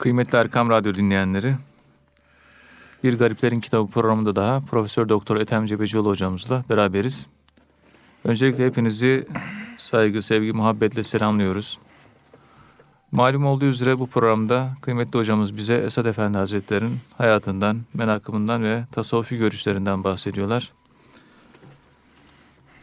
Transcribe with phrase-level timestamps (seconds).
[0.00, 1.56] Kıymetli Erkam Radyo dinleyenleri,
[3.04, 7.26] Bir Gariplerin Kitabı programında daha Profesör Doktor Ethem Cebecioğlu hocamızla beraberiz.
[8.24, 9.26] Öncelikle hepinizi
[9.76, 11.78] saygı, sevgi, muhabbetle selamlıyoruz.
[13.12, 19.36] Malum olduğu üzere bu programda kıymetli hocamız bize Esad Efendi Hazretleri'nin hayatından, menakımından ve tasavvufi
[19.36, 20.72] görüşlerinden bahsediyorlar.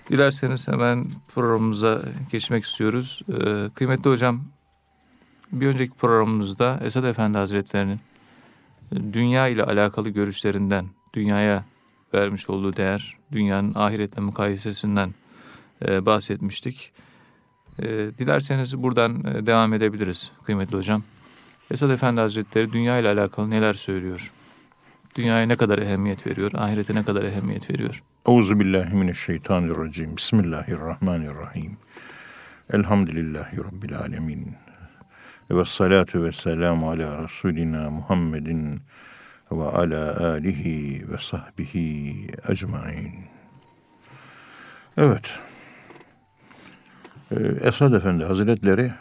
[0.09, 3.21] Dilerseniz hemen programımıza geçmek istiyoruz.
[3.29, 4.43] Ee, kıymetli hocam,
[5.51, 7.99] bir önceki programımızda Esad Efendi Hazretleri'nin
[9.13, 11.65] dünya ile alakalı görüşlerinden, dünyaya
[12.13, 15.13] vermiş olduğu değer, dünyanın ahiretle mukayesesinden
[15.85, 16.91] e, bahsetmiştik.
[17.79, 17.85] E,
[18.17, 21.03] dilerseniz buradan e, devam edebiliriz kıymetli hocam.
[21.71, 24.31] Esad Efendi Hazretleri dünya ile alakalı neler söylüyor?
[25.15, 26.51] Dünyaya ne kadar ehemmiyet veriyor?
[26.53, 28.03] Ahirete ne kadar ehemmiyet veriyor?
[28.27, 30.17] Euzu billahi mineşşeytanirracim.
[30.17, 31.77] Bismillahirrahmanirrahim.
[32.73, 34.66] Elhamdülillahi rabbil alamin.
[35.51, 38.81] Ve salatu ve selamu ala Resulina Muhammedin
[39.51, 43.13] ve ala alihi ve sahbihi ecmain.
[44.97, 45.39] Evet.
[47.31, 48.91] Ee, Esad Efendi Hazretleri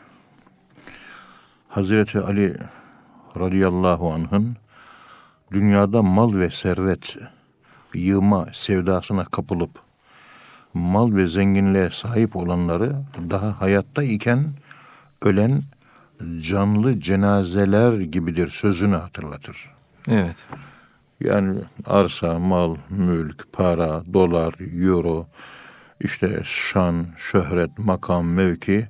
[1.69, 2.57] Hazreti Ali
[3.37, 4.57] radıyallahu anh'ın
[5.53, 7.17] dünyada mal ve servet
[7.95, 9.71] yığma sevdasına kapılıp
[10.75, 12.93] mal ve zenginliğe sahip olanları
[13.31, 14.45] daha hayatta iken
[15.23, 15.63] ölen
[16.41, 19.71] canlı cenazeler gibidir sözünü hatırlatır.
[20.09, 20.47] Evet.
[21.21, 24.55] Yani arsa, mal, mülk, para, dolar,
[24.87, 25.27] euro,
[26.01, 28.89] işte şan, şöhret, makam, mevki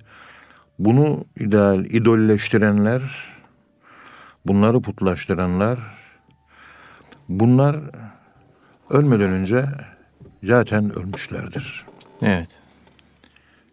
[0.78, 3.02] bunu ideal, idolleştirenler,
[4.46, 5.78] bunları putlaştıranlar,
[7.28, 7.76] bunlar
[8.90, 9.64] ölmeden önce
[10.44, 11.86] zaten ölmüşlerdir.
[12.22, 12.48] Evet.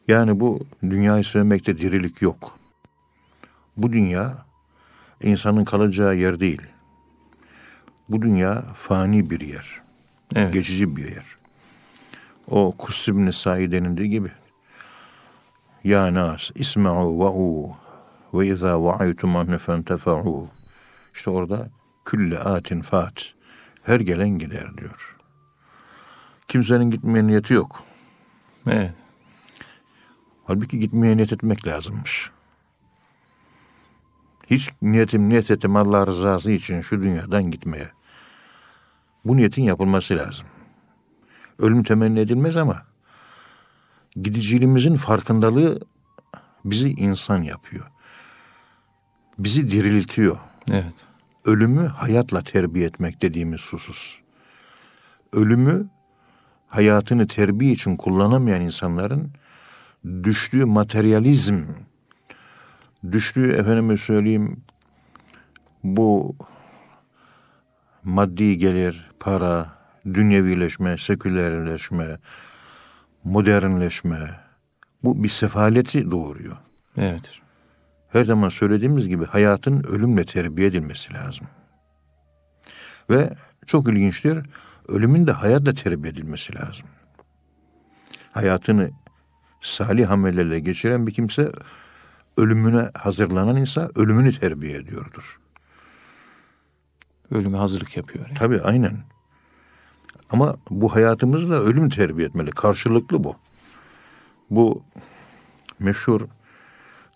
[0.08, 2.60] Yani bu dünyayı sevmekte dirilik yok.
[3.78, 4.46] Bu dünya
[5.22, 6.62] insanın kalacağı yer değil.
[8.10, 9.82] Bu dünya fani bir yer.
[10.36, 10.54] Evet.
[10.54, 11.26] Geçici bir yer.
[12.48, 14.32] O Kus ibn Said denildiği gibi.
[15.84, 17.76] Ya nas isma'u va'u
[18.34, 20.48] ve izâ va'aytum anne fentefa'u.
[21.14, 21.70] İşte orada
[22.06, 23.34] külle atin fat.
[23.84, 25.18] Her gelen gider diyor.
[26.48, 27.84] Kimsenin gitmeye niyeti yok.
[28.68, 28.94] Evet.
[30.46, 32.32] Halbuki gitmeye niyet etmek lazımmış.
[34.54, 37.90] Hiç niyetim niyet ettim Allah rızası için şu dünyadan gitmeye.
[39.26, 40.48] Bu niyetin yapılması lazım.
[41.60, 42.82] Ölüm temenni edilmez ama
[44.16, 45.80] gidiciliğimizin farkındalığı
[46.66, 47.86] bizi insan yapıyor.
[49.40, 50.38] Bizi diriltiyor.
[50.70, 50.94] Evet.
[51.46, 54.20] Ölümü hayatla terbiye etmek dediğimiz husus.
[55.34, 55.88] Ölümü
[56.68, 59.32] hayatını terbiye için kullanamayan insanların
[60.24, 61.64] düştüğü materyalizm,
[63.12, 64.64] düştüğü efendime söyleyeyim
[65.84, 66.36] bu
[68.04, 69.70] maddi gelir, para,
[70.06, 72.18] dünyevileşme, sekülerleşme,
[73.24, 74.18] modernleşme
[75.04, 76.58] bu bir sefaleti doğuruyor.
[76.98, 77.40] Evet.
[78.10, 81.48] Her zaman söylediğimiz gibi hayatın ölümle terbiye edilmesi lazım.
[83.10, 83.34] Ve
[83.66, 84.40] çok ilginçtir,
[84.88, 86.86] ölümün de hayatla terbiye edilmesi lazım.
[88.32, 88.90] Hayatını
[89.62, 91.50] salih amellerle geçiren bir kimse
[92.38, 95.40] ölümüne hazırlanan insan ölümünü terbiye ediyordur.
[97.32, 98.26] Ölüme hazırlık yapıyor.
[98.26, 98.38] Yani.
[98.38, 99.04] Tabii aynen.
[100.30, 102.52] Ama bu hayatımızı da ölüm terbiye etmeli.
[102.52, 103.36] Karşılıklı bu.
[104.50, 104.84] Bu
[105.80, 106.22] meşhur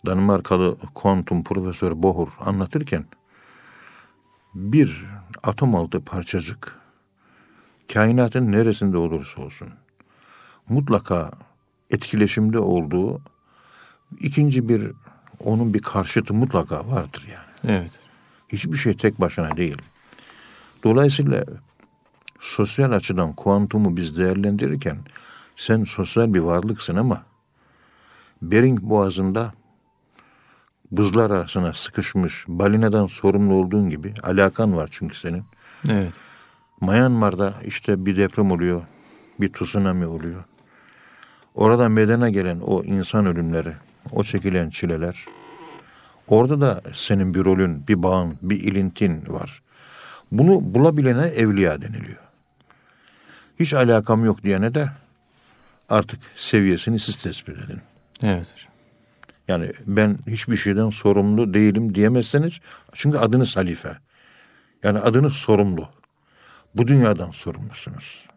[0.06, 3.04] Danimarkalı kuantum profesör Bohr anlatırken
[4.54, 5.04] bir
[5.42, 6.78] atom altı parçacık
[7.92, 9.68] kainatın neresinde olursa olsun
[10.68, 11.30] mutlaka
[11.90, 13.20] etkileşimde olduğu
[14.20, 14.92] ikinci bir
[15.44, 17.78] onun bir karşıtı mutlaka vardır yani.
[17.78, 17.90] Evet.
[18.48, 19.82] Hiçbir şey tek başına değil.
[20.84, 21.44] Dolayısıyla
[22.38, 24.98] sosyal açıdan kuantumu biz değerlendirirken
[25.56, 27.22] sen sosyal bir varlıksın ama
[28.42, 29.52] Bering Boğazı'nda
[30.90, 35.44] buzlar arasına sıkışmış balinadan sorumlu olduğun gibi alakan var çünkü senin.
[35.90, 36.12] Evet.
[36.80, 38.82] Myanmar'da işte bir deprem oluyor,
[39.40, 40.44] bir tsunami oluyor.
[41.54, 43.72] Orada medene gelen o insan ölümleri,
[44.12, 45.24] o çekilen çileler.
[46.28, 49.62] Orada da senin bir rolün, bir bağın, bir ilintin var.
[50.32, 52.18] Bunu bulabilene evliya deniliyor.
[53.60, 54.88] Hiç alakam yok diyene de
[55.88, 57.80] artık seviyesini siz tespit edin.
[58.22, 58.46] Evet.
[59.48, 62.60] Yani ben hiçbir şeyden sorumlu değilim diyemezseniz
[62.92, 63.96] çünkü adınız halife.
[64.82, 65.88] Yani adınız sorumlu.
[66.74, 68.28] Bu dünyadan sorumlusunuz.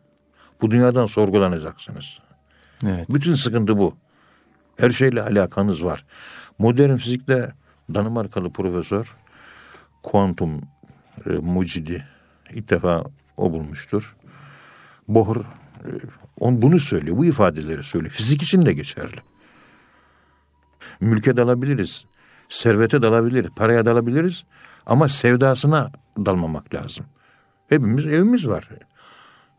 [0.61, 2.19] Bu dünyadan sorgulanacaksınız.
[2.85, 3.09] Evet.
[3.09, 3.97] Bütün sıkıntı bu.
[4.81, 6.05] Her şeyle alakanız var.
[6.59, 7.53] Modern fizikte
[7.93, 9.15] Danimarkalı profesör
[10.03, 10.61] kuantum
[11.25, 12.05] e, mucidi
[12.53, 13.03] ilk defa
[13.37, 14.15] o bulmuştur.
[15.07, 15.43] Bohr e,
[16.39, 17.17] on bunu söylüyor.
[17.17, 18.13] Bu ifadeleri söylüyor.
[18.13, 19.17] Fizik için de geçerli.
[20.99, 22.05] Mülke dalabiliriz.
[22.49, 23.51] Servete dalabiliriz.
[23.55, 24.43] Paraya dalabiliriz.
[24.85, 25.91] Ama sevdasına
[26.25, 27.05] dalmamak lazım.
[27.69, 28.69] Hepimiz evimiz var.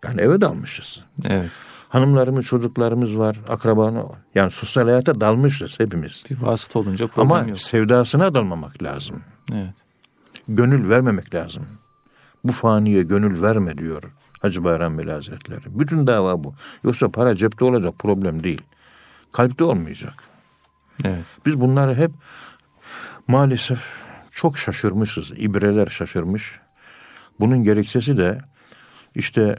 [0.05, 1.01] Yani eve dalmışız.
[1.25, 1.51] Evet.
[1.93, 4.05] Hanımlarımız, çocuklarımız var, akrabanı.
[4.35, 6.25] Yani sosyal hayata dalmışız hepimiz.
[6.31, 7.59] Bir vasıta olunca problem Ama yok.
[7.59, 9.23] sevdasına dalmamak lazım.
[9.53, 9.75] Evet.
[10.49, 11.67] Gönül vermemek lazım.
[12.45, 14.03] Bu faniye gönül verme diyor
[14.41, 15.79] Hacı Bayram Veli Hazretleri.
[15.79, 16.55] Bütün dava bu.
[16.85, 18.63] Yoksa para cepte olacak problem değil.
[19.33, 20.15] Kalpte olmayacak.
[21.05, 21.25] Evet.
[21.47, 22.11] Biz bunları hep
[23.29, 23.81] maalesef
[24.31, 25.33] çok şaşırmışız.
[25.37, 26.61] İbreler şaşırmış.
[27.41, 28.39] Bunun gerekçesi de
[29.15, 29.57] işte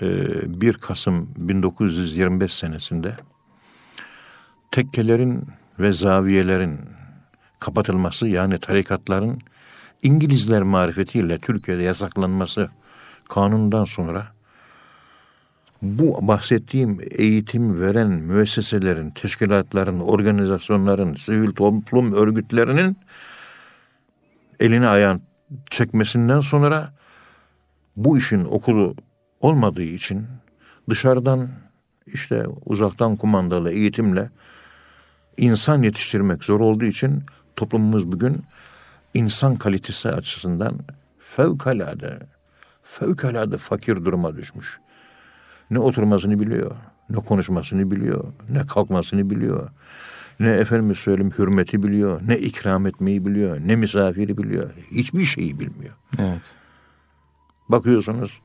[0.00, 3.16] 1 Kasım 1925 senesinde
[4.70, 5.46] tekkelerin
[5.78, 6.80] ve zaviyelerin
[7.60, 9.38] kapatılması yani tarikatların
[10.02, 12.70] İngilizler marifetiyle Türkiye'de yasaklanması
[13.28, 14.26] kanundan sonra
[15.82, 22.96] bu bahsettiğim eğitim veren müesseselerin, teşkilatların, organizasyonların, sivil toplum örgütlerinin
[24.60, 25.20] elini ayağını
[25.70, 26.92] çekmesinden sonra
[27.96, 28.96] bu işin okulu
[29.42, 30.26] olmadığı için
[30.90, 31.48] dışarıdan
[32.06, 34.30] işte uzaktan kumandalı eğitimle
[35.36, 37.22] insan yetiştirmek zor olduğu için
[37.56, 38.42] toplumumuz bugün
[39.14, 40.78] insan kalitesi açısından
[41.18, 42.18] fevkalade,
[42.82, 44.78] fevkalade fakir duruma düşmüş.
[45.70, 46.76] Ne oturmasını biliyor,
[47.10, 49.70] ne konuşmasını biliyor, ne kalkmasını biliyor.
[50.40, 54.70] Ne efendim söyleyeyim hürmeti biliyor, ne ikram etmeyi biliyor, ne misafiri biliyor.
[54.90, 55.94] Hiçbir şeyi bilmiyor.
[56.18, 56.40] Evet.
[57.68, 58.40] Bakıyorsunuz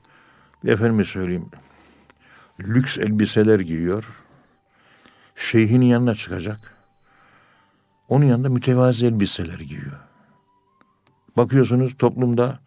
[0.64, 1.50] efendim söyleyeyim
[2.60, 4.04] lüks elbiseler giyiyor.
[5.36, 6.74] Şeyhin yanına çıkacak.
[8.08, 9.98] Onun yanında mütevazi elbiseler giyiyor.
[11.36, 12.58] Bakıyorsunuz toplumda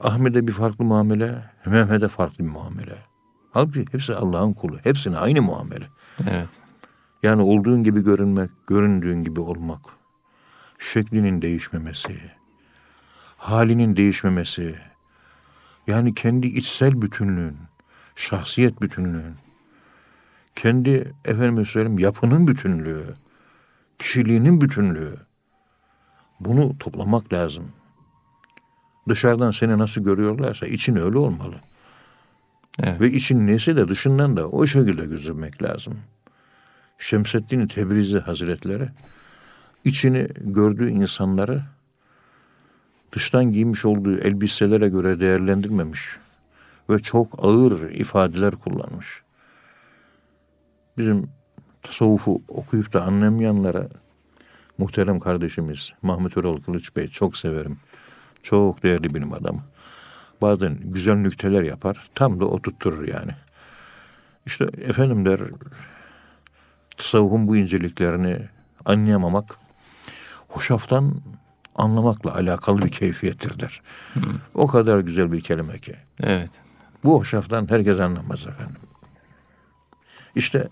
[0.00, 1.34] Ahmet'e bir farklı muamele,
[1.66, 2.98] Mehmet'e farklı bir muamele.
[3.50, 4.78] Halbuki hepsi Allah'ın kulu.
[4.78, 5.86] Hepsine aynı muamele.
[6.30, 6.48] Evet.
[7.22, 9.80] Yani olduğun gibi görünmek, göründüğün gibi olmak.
[10.78, 12.20] Şeklinin değişmemesi,
[13.36, 14.78] halinin değişmemesi.
[15.86, 17.56] Yani kendi içsel bütünlüğün,
[18.16, 19.34] şahsiyet bütünlüğün,
[20.56, 23.04] kendi efendim söyleyeyim yapının bütünlüğü,
[23.98, 25.16] kişiliğinin bütünlüğü.
[26.40, 27.72] Bunu toplamak lazım.
[29.08, 31.56] Dışarıdan seni nasıl görüyorlarsa için öyle olmalı.
[32.82, 33.00] Evet.
[33.00, 35.98] Ve için neyse de dışından da o şekilde gözükmek lazım.
[36.98, 38.88] Şemseddin Tebrizi Hazretleri
[39.84, 41.62] içini gördüğü insanları
[43.16, 46.16] dıştan giymiş olduğu elbiselere göre değerlendirmemiş
[46.90, 49.22] ve çok ağır ifadeler kullanmış.
[50.98, 51.30] Bizim
[51.82, 53.88] tasavvufu okuyup da anlamayanlara
[54.78, 57.78] muhterem kardeşimiz Mahmut Erol Kılıç Bey çok severim.
[58.42, 59.60] Çok değerli bilim adamı.
[60.40, 62.10] Bazen güzel nükteler yapar.
[62.14, 63.32] Tam da oturtturur yani.
[64.46, 65.40] İşte efendim der
[66.96, 68.48] tasavvufun bu inceliklerini
[68.84, 69.58] anlayamamak
[70.48, 71.14] hoşaftan
[71.76, 73.82] anlamakla alakalı bir keyfiyettir der.
[74.54, 75.96] O kadar güzel bir kelime ki.
[76.22, 76.62] Evet.
[77.04, 78.76] Bu hoşaftan herkes anlamaz efendim.
[80.34, 80.68] İşte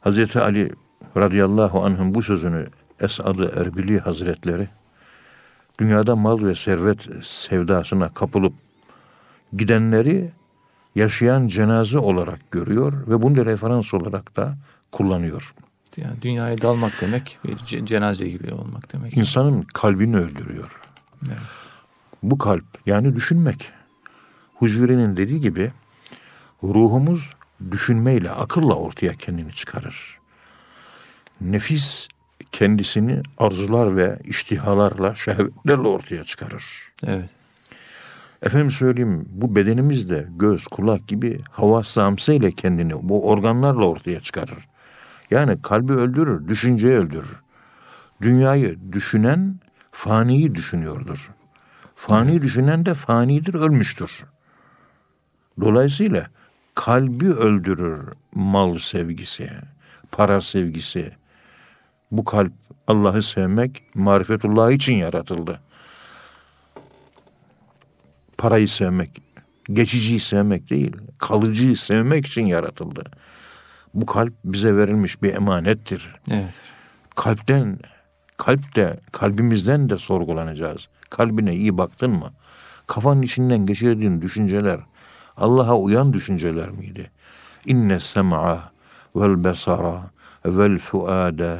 [0.00, 0.72] Hazreti Ali
[1.16, 2.68] radıyallahu anh'ın bu sözünü
[3.00, 4.68] Esad-ı Erbili Hazretleri
[5.78, 8.54] dünyada mal ve servet sevdasına kapılıp
[9.52, 10.32] gidenleri
[10.94, 14.56] yaşayan cenaze olarak görüyor ve bunu referans olarak da
[14.92, 15.54] kullanıyor.
[15.96, 19.16] Yani dünyaya dalmak demek bir ce- cenaze gibi olmak demek.
[19.16, 20.80] İnsanın kalbini öldürüyor.
[21.28, 21.38] Evet.
[22.22, 23.70] Bu kalp yani düşünmek.
[24.54, 25.70] Huzuri'nin dediği gibi
[26.62, 27.30] ruhumuz
[27.70, 30.18] düşünmeyle, akılla ortaya kendini çıkarır.
[31.40, 32.08] Nefis
[32.52, 36.92] kendisini arzular ve iştihalarla, şehvetlerle ortaya çıkarır.
[37.06, 37.30] Evet.
[38.42, 41.82] Efendim söyleyeyim bu bedenimiz de göz, kulak gibi hava
[42.28, 44.68] ile kendini bu organlarla ortaya çıkarır.
[45.30, 47.42] Yani kalbi öldürür, düşünceyi öldürür.
[48.22, 49.60] Dünyayı düşünen
[49.92, 51.30] faniyi düşünüyordur.
[51.96, 54.24] Fani düşünen de fanidir, ölmüştür.
[55.60, 56.26] Dolayısıyla
[56.74, 59.50] kalbi öldürür mal sevgisi,
[60.12, 61.12] para sevgisi.
[62.10, 62.52] Bu kalp
[62.86, 65.60] Allah'ı sevmek, marifetullah için yaratıldı.
[68.38, 69.22] Parayı sevmek,
[69.72, 73.04] geçiciyi sevmek değil, kalıcıyı sevmek için yaratıldı.
[73.94, 76.14] Bu kalp bize verilmiş bir emanettir.
[76.30, 76.60] Evet.
[77.16, 77.78] Kalpten,
[78.36, 80.88] kalp de, kalbimizden de sorgulanacağız.
[81.10, 82.32] Kalbine iyi baktın mı?
[82.86, 84.80] Kafanın içinden geçirdiğin düşünceler
[85.36, 87.10] Allah'a uyan düşünceler miydi?
[87.66, 88.72] İnne sem'a
[89.16, 90.10] vel besara
[90.46, 91.58] vel fuada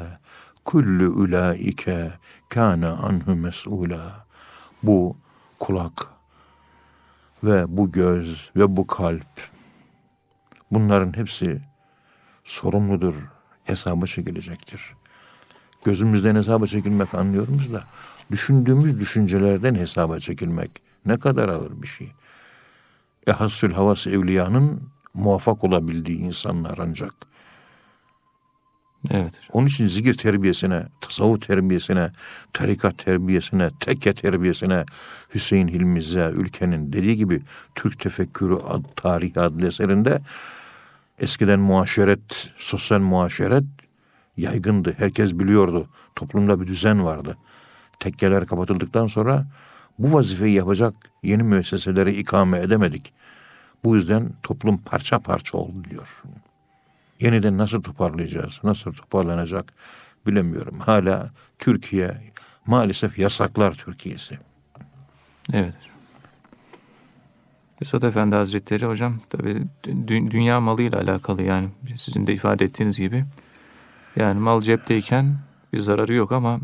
[0.65, 2.13] kullu ulaike
[2.49, 4.27] kana anhu mes'ula.
[4.83, 5.17] bu
[5.61, 6.07] kulak
[7.45, 9.51] ve bu göz ve bu kalp
[10.71, 11.61] bunların hepsi
[12.45, 13.15] sorumludur,
[13.65, 14.95] hesaba çekilecektir.
[15.85, 17.85] Gözümüzden hesaba çekilmek anlıyoruz da
[18.31, 20.71] düşündüğümüz düşüncelerden hesaba çekilmek
[21.07, 22.13] ne kadar ağır bir şey.
[23.27, 24.83] Ehassül havas evliyanın
[25.15, 27.15] muvaffak olabildiği insanlar ancak.
[29.11, 29.41] Evet.
[29.53, 32.11] Onun için zikir terbiyesine, tasavvuf terbiyesine,
[32.53, 34.85] tarikat terbiyesine, tekke terbiyesine
[35.35, 37.43] Hüseyin Hilmi Ziya ülkenin dediği gibi
[37.75, 40.21] Türk Tefekkürü ad, Tarihi adlı eserinde
[41.23, 43.65] eskiden muaşeret, sosyal muaşeret
[44.37, 44.95] yaygındı.
[44.99, 45.89] Herkes biliyordu.
[46.17, 47.37] Toplumda bir düzen vardı.
[48.01, 49.47] Tekkeler kapatıldıktan sonra
[49.99, 53.13] bu vazifeyi yapacak yeni müesseseleri ikame edemedik.
[53.85, 56.23] Bu yüzden toplum parça parça oldu diyor.
[57.21, 59.73] Yeniden nasıl toparlayacağız, nasıl toparlanacak
[60.27, 60.79] bilemiyorum.
[60.81, 62.33] Hala Türkiye
[62.67, 64.39] maalesef yasaklar Türkiye'si.
[65.53, 65.92] Evet.
[67.83, 69.63] Esad Efendi Hazretleri hocam tabi
[70.07, 73.25] dünya malıyla alakalı yani sizin de ifade ettiğiniz gibi.
[74.17, 75.37] Yani mal cepteyken
[75.73, 76.61] bir zararı yok ama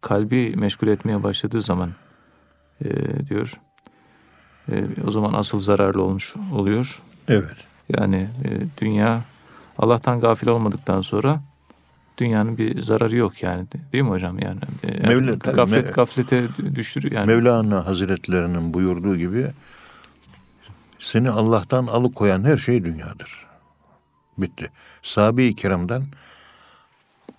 [0.00, 1.90] kalbi meşgul etmeye başladığı zaman
[2.84, 2.88] e,
[3.28, 3.52] diyor
[4.72, 7.02] e, o zaman asıl zararlı olmuş oluyor.
[7.28, 7.56] Evet.
[7.88, 8.48] Yani e,
[8.80, 9.20] dünya
[9.78, 11.40] Allah'tan gafil olmadıktan sonra
[12.18, 16.44] dünyanın bir zararı yok yani değil mi hocam yani e, Mevla, gaflet, gaflete
[16.74, 17.26] düşürüyor yani.
[17.26, 19.46] Mevlana Hazretlerinin buyurduğu gibi
[21.06, 23.46] seni Allah'tan alıkoyan her şey dünyadır.
[24.38, 24.70] Bitti.
[25.02, 26.04] Sahabe-i kiramdan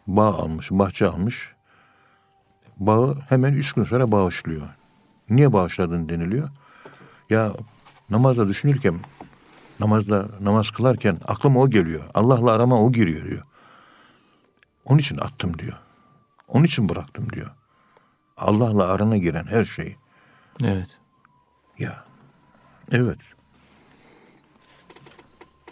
[0.07, 1.53] bağ almış, bahçe almış.
[2.77, 4.67] Bağı hemen üç gün sonra bağışlıyor.
[5.29, 6.49] Niye bağışladın deniliyor.
[7.29, 7.53] Ya
[8.09, 8.99] namazda düşünürken,
[9.79, 12.03] namazda namaz kılarken aklıma o geliyor.
[12.13, 13.43] Allah'la arama o giriyor diyor.
[14.85, 15.77] Onun için attım diyor.
[16.47, 17.51] Onun için bıraktım diyor.
[18.37, 19.95] Allah'la arana giren her şey.
[20.63, 20.99] Evet.
[21.79, 22.05] Ya.
[22.91, 23.36] Evet.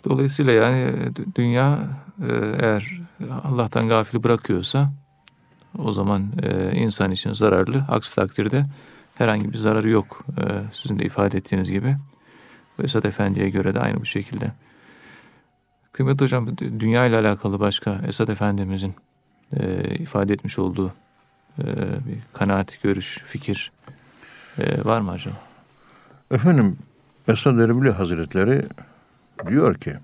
[0.10, 0.94] Dolayısıyla yani
[1.36, 1.80] dünya
[2.22, 3.00] e, eğer
[3.44, 4.92] Allah'tan gafil bırakıyorsa
[5.78, 7.86] o zaman e, insan için zararlı.
[7.90, 8.66] Aksi takdirde
[9.16, 10.26] herhangi bir zararı yok.
[10.38, 11.96] E, sizin de ifade ettiğiniz gibi.
[12.84, 14.52] Esad Efendi'ye göre de aynı bu şekilde.
[15.92, 18.96] Kıymetli hocam dünya ile alakalı başka Esad Efendimizin
[20.00, 20.94] ifade etmiş olduğu
[21.58, 23.72] bir kanaat, görüş, fikir
[24.84, 25.36] var mı acaba?
[26.32, 26.78] Efendim
[27.28, 28.66] Esad Erbil Hazretleri
[29.48, 29.98] diyor ki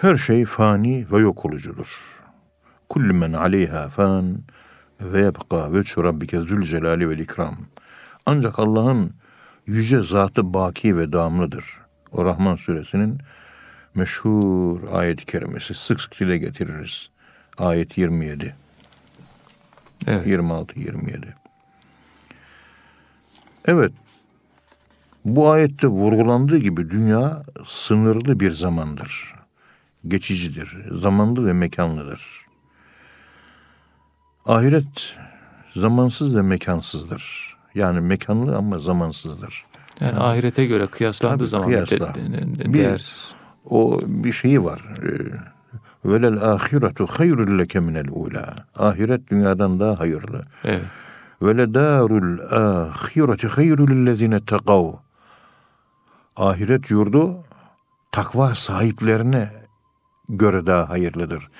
[0.00, 2.22] her şey fani ve yok olucudur.
[2.88, 4.38] Kullu men aleyha fan
[5.00, 7.56] ve yebqa veçhu rabbike zülcelali vel ikram.
[8.26, 9.12] Ancak Allah'ın
[9.66, 11.64] yüce zatı baki ve devamlıdır.
[12.12, 13.18] O Rahman suresinin
[13.94, 17.08] meşhur ayet-i kerimesi sık sık dile getiririz.
[17.58, 18.54] Ayet 27.
[20.06, 20.26] Evet.
[20.26, 21.34] 26 27.
[23.64, 23.92] Evet.
[25.24, 29.34] Bu ayette vurgulandığı gibi dünya sınırlı bir zamandır.
[30.08, 32.46] Geçicidir, zamanlı ve mekanlıdır.
[34.46, 35.16] Ahiret
[35.76, 37.52] zamansız ve mekansızdır.
[37.74, 39.62] Yani mekanlı ama zamansızdır.
[40.00, 42.14] Yani, yani ahirete göre kıyaslandığı tabii, zaman kıyasla.
[42.14, 43.34] de, de, de, değersiz.
[43.64, 44.82] Bir, o bir şeyi var.
[46.04, 48.54] Velel ahiretu hayrul leke minel ula.
[48.78, 50.44] Ahiret dünyadan daha hayırlı.
[50.64, 50.82] Evet.
[51.42, 54.92] Ve le darul ahireti hayrul lezine tekav.
[56.36, 57.44] Ahiret yurdu
[58.12, 59.48] takva sahiplerine
[60.28, 61.50] göre daha hayırlıdır.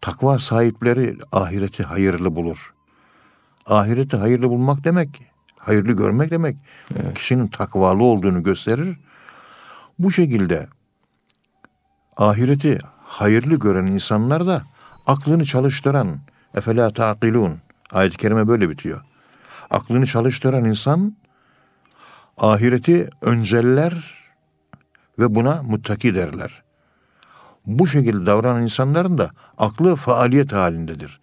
[0.00, 2.74] Takva sahipleri ahireti hayırlı bulur.
[3.66, 5.22] Ahireti hayırlı bulmak demek,
[5.58, 6.56] hayırlı görmek demek,
[6.96, 7.18] Evet.
[7.18, 8.96] kişinin takvalı olduğunu gösterir.
[9.98, 10.68] Bu şekilde
[12.16, 14.62] ahireti hayırlı gören insanlar da
[15.06, 16.20] aklını çalıştıran,
[16.54, 17.58] efela taqilun,
[17.92, 19.00] ayet-i kerime böyle bitiyor.
[19.70, 21.16] Aklını çalıştıran insan
[22.38, 24.18] ahireti önceller
[25.18, 26.62] ve buna muttaki derler.
[27.66, 31.20] Bu şekilde davranan insanların da aklı faaliyet halindedir.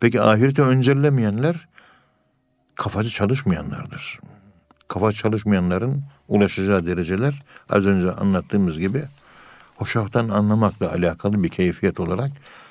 [0.00, 1.68] Peki ahireti öncellemeyenler
[2.74, 4.20] kafası çalışmayanlardır.
[4.88, 7.38] Kafa çalışmayanların ulaşacağı dereceler
[7.70, 9.04] az önce anlattığımız gibi
[9.76, 12.30] hoşaftan anlamakla alakalı bir keyfiyet olarak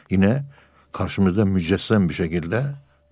[0.09, 0.43] yine
[0.91, 2.65] karşımızda mücessem bir şekilde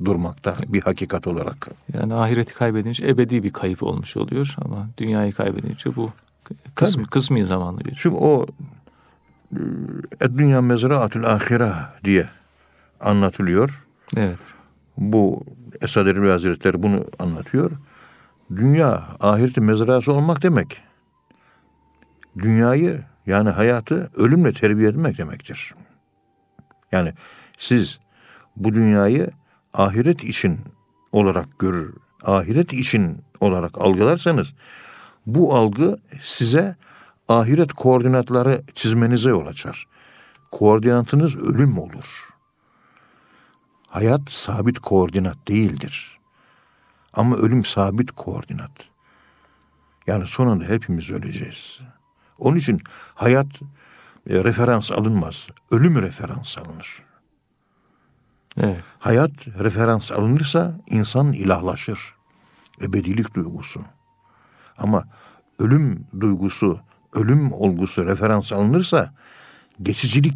[0.06, 1.68] durmakta bir hakikat olarak.
[1.94, 6.12] Yani ahireti kaybedince ebedi bir kayıp olmuş oluyor ama dünyayı kaybedince bu
[6.76, 7.96] kısmı, kısmi zamanlı bir.
[7.98, 8.46] Çünkü o
[10.22, 11.72] e, dünya mezraatül ahire
[12.04, 12.30] diye
[13.00, 13.88] anlatılıyor.
[14.18, 14.40] Evet.
[14.98, 15.44] Bu
[15.82, 17.72] Esad Erbil Hazretleri bunu anlatıyor.
[18.56, 20.82] Dünya ahireti mezrası olmak demek.
[22.38, 25.74] Dünyayı yani hayatı ölümle terbiye etmek demektir.
[26.92, 27.14] Yani
[27.58, 28.00] siz
[28.56, 29.32] bu dünyayı
[29.74, 30.60] ahiret için
[31.12, 34.54] olarak görür ahiret için olarak algılarsanız
[35.26, 36.76] bu algı size
[37.28, 39.88] ahiret koordinatları çizmenize yol açar.
[40.52, 42.30] Koordinatınız ölüm olur.
[43.88, 46.20] Hayat sabit koordinat değildir.
[47.14, 48.72] Ama ölüm sabit koordinat.
[50.08, 51.80] Yani sonunda hepimiz öleceğiz.
[52.38, 52.80] Onun için
[53.16, 53.48] hayat
[54.30, 55.48] e, referans alınmaz.
[55.72, 57.04] Ölüm referans alınır.
[58.58, 58.84] Evet.
[59.00, 62.00] Hayat referans alınırsa insan ilahlaşır.
[62.82, 63.82] Ebedilik duygusu.
[64.78, 65.04] Ama
[65.60, 66.80] ölüm duygusu,
[67.14, 69.14] ölüm olgusu referans alınırsa
[69.82, 70.34] geçicilik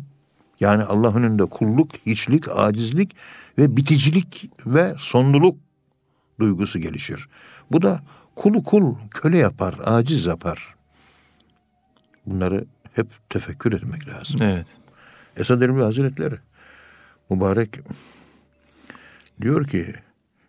[0.60, 3.16] yani Allah önünde kulluk, hiçlik, acizlik
[3.58, 5.58] ve biticilik ve sonluluk
[6.40, 7.30] duygusu gelişir.
[7.72, 8.00] Bu da
[8.36, 10.76] kulu kul, köle yapar, aciz yapar.
[12.26, 14.38] Bunları hep tefekkür etmek lazım.
[14.42, 14.68] Evet.
[15.38, 16.36] Esad Erbil Hazretleri
[17.30, 17.80] mübarek
[19.42, 19.94] diyor ki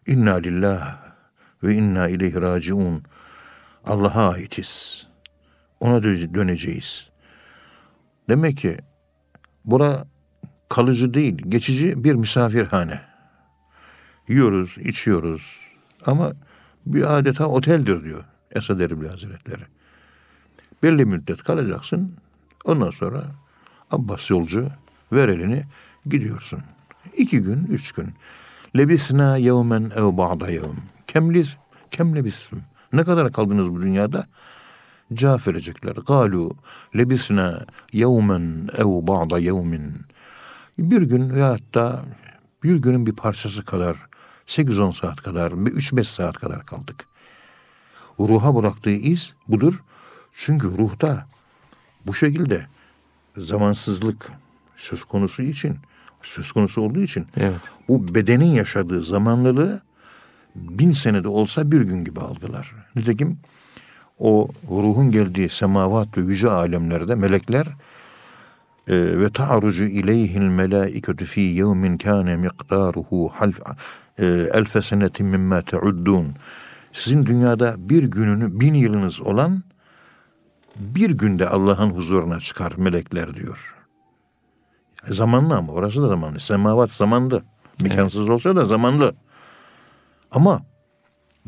[0.06, 0.98] inna lillah
[1.62, 3.02] ve inna ileyhi raciun
[3.84, 5.06] Allah'a aitiz.
[5.80, 7.08] Ona döneceğiz.
[8.28, 8.78] Demek ki
[9.64, 10.04] bura
[10.68, 13.00] kalıcı değil, geçici bir misafirhane.
[14.28, 15.60] Yiyoruz, içiyoruz
[16.06, 16.32] ama
[16.86, 19.62] bir adeta oteldir diyor Esad Erbil Hazretleri.
[20.82, 22.16] Belli müddet kalacaksın.
[22.64, 23.24] Ondan sonra
[23.90, 24.68] Abbas yolcu
[25.12, 25.64] ver elini
[26.06, 26.60] gidiyorsun.
[27.16, 28.14] İki gün, üç gün.
[28.76, 30.76] Lebisna yevmen ev ba'da yevm.
[31.06, 31.58] Kemlir,
[31.90, 32.62] kem lebistum.
[32.92, 34.26] Ne kadar kaldınız bu dünyada?
[35.12, 35.96] Cevap verecekler.
[36.06, 36.56] Galu
[36.96, 39.92] lebisna yevmen ev ba'da yevmin.
[40.78, 42.04] Bir gün veyahut da
[42.62, 43.96] bir günün bir parçası kadar
[44.46, 47.06] 8-10 saat kadar, 3-5 saat kadar kaldık.
[48.20, 49.82] Ruha bıraktığı iz budur.
[50.32, 51.26] Çünkü ruhta
[52.06, 52.66] bu şekilde
[53.36, 54.32] zamansızlık
[54.76, 55.78] söz konusu için,
[56.26, 57.60] söz konusu olduğu için Evet.
[57.88, 59.80] bu bedenin yaşadığı zamanlılığı
[60.54, 62.74] bin senede olsa bir gün gibi algılar.
[62.96, 63.38] Nitekim
[64.18, 67.66] o ruhun geldiği semavat ve yüce alemlerde melekler
[68.88, 73.32] e, ve ta'rucu ileyhil melaiketu fi yevmin kâne miktaruhu
[74.18, 76.34] e, elfe senetin mimma te'uddun.
[76.92, 79.62] Sizin dünyada bir gününü bin yılınız olan
[80.76, 83.75] bir günde Allah'ın huzuruna çıkar melekler diyor.
[85.08, 86.40] Zamanlı ama orası da zamanlı.
[86.40, 87.42] Semavat zamanlı.
[87.82, 89.14] Mekansız olsa da zamanlı.
[90.30, 90.62] Ama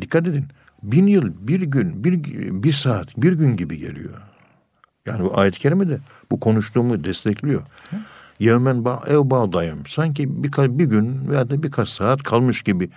[0.01, 0.45] dikkat edin.
[0.83, 2.23] Bin yıl, bir gün, bir,
[2.63, 4.15] bir saat, bir gün gibi geliyor.
[5.07, 5.99] Yani bu ayet-i kerime de
[6.31, 7.63] bu konuştuğumu destekliyor.
[8.39, 9.83] Yevmen ev bağdayım.
[9.89, 12.91] Sanki bir, bir gün veya da birkaç saat kalmış gibi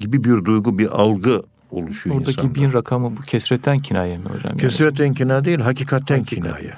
[0.00, 2.54] gibi bir duygu, bir algı oluşuyor Oradaki insanda.
[2.54, 4.40] bin rakamı bu kesretten kinaye mi hocam?
[4.44, 4.60] Yani?
[4.60, 6.44] Kesretten kina değil, hakikaten Hakikat.
[6.44, 6.74] kinaye.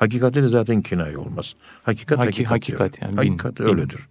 [0.00, 1.54] Hakikatte de zaten kinaye olmaz.
[1.82, 3.64] Hakikat Haki- hakikat, hakikat yani, bin- Hakikat bin.
[3.64, 4.08] öyledir.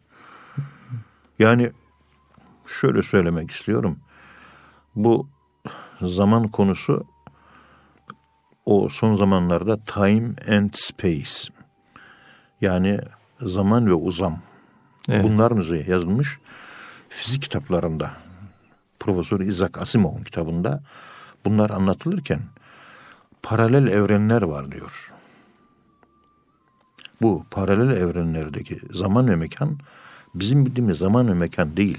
[1.39, 1.71] Yani
[2.79, 3.99] şöyle söylemek istiyorum.
[4.95, 5.27] Bu
[6.01, 7.05] zaman konusu
[8.65, 11.53] o son zamanlarda time and space.
[12.61, 12.99] Yani
[13.41, 14.39] zaman ve uzam.
[15.09, 15.23] Evet.
[15.23, 16.37] Bunların üzerine yazılmış
[17.09, 18.11] fizik kitaplarında
[18.99, 20.83] Profesör Isaac Asimov'un kitabında
[21.45, 22.41] bunlar anlatılırken
[23.43, 25.13] paralel evrenler var diyor.
[27.21, 29.77] Bu paralel evrenlerdeki zaman ve mekan
[30.35, 31.97] bizim bildiğimiz zaman ve mekan değil.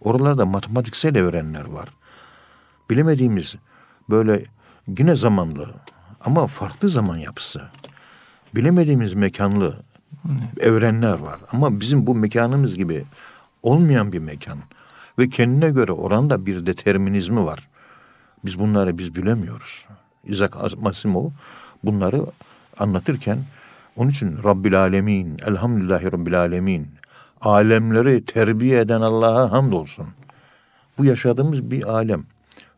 [0.00, 1.88] Oralarda matematiksel evrenler var.
[2.90, 3.54] Bilemediğimiz
[4.10, 4.44] böyle
[4.98, 5.74] yine zamanlı
[6.20, 7.62] ama farklı zaman yapısı.
[8.54, 9.76] Bilemediğimiz mekanlı
[10.60, 11.40] evrenler var.
[11.52, 13.04] Ama bizim bu mekanımız gibi
[13.62, 14.58] olmayan bir mekan
[15.18, 17.68] ve kendine göre oranda bir determinizmi var.
[18.44, 19.84] Biz bunları biz bilemiyoruz.
[20.24, 20.52] Isaac
[20.84, 21.30] Asimov
[21.84, 22.26] bunları
[22.78, 23.38] anlatırken
[23.96, 26.86] onun için Rabbil Alemin, Elhamdülillahi Rabbil Alemin,
[27.40, 30.06] alemleri terbiye eden Allah'a hamdolsun.
[30.98, 32.24] Bu yaşadığımız bir alem.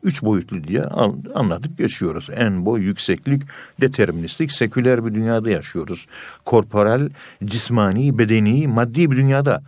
[0.03, 2.31] Üç boyutlu diye an- anlatıp geçiyoruz.
[2.37, 3.43] En boy, yükseklik,
[3.81, 6.07] deterministik, seküler bir dünyada yaşıyoruz.
[6.45, 7.09] Korporal,
[7.45, 9.63] cismani, bedeni, maddi bir dünyada.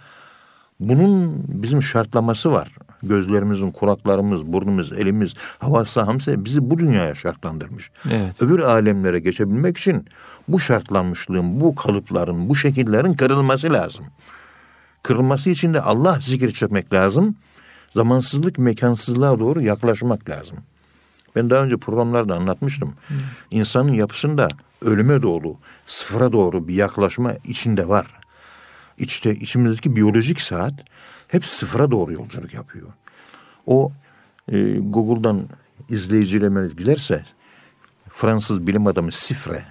[0.81, 2.69] Bunun bizim şartlaması var.
[3.03, 7.91] Gözlerimizin, kulaklarımız, burnumuz, elimiz, hava sahamsı bizi bu dünyaya şartlandırmış.
[8.11, 8.43] Evet.
[8.43, 10.07] Öbür alemlere geçebilmek için
[10.49, 14.05] bu şartlanmışlığın, bu kalıpların, bu şekillerin kırılması lazım.
[15.03, 17.37] Kırılması için de Allah zikir çekmek lazım.
[17.91, 20.59] Zamansızlık, mekansızlığa doğru yaklaşmak lazım.
[21.37, 22.95] Ben daha önce programlarda anlatmıştım.
[23.51, 24.49] İnsanın yapısında
[24.83, 28.07] ölüme doğru, sıfıra doğru bir yaklaşma içinde var.
[28.99, 30.75] İçte içimizdeki biyolojik saat
[31.31, 32.89] hep sıfıra doğru yolculuk yapıyor.
[33.67, 33.93] O
[34.49, 35.49] e, Google'dan
[35.89, 37.25] izleyicilerimiz giderse
[38.09, 39.65] Fransız bilim adamı Sifre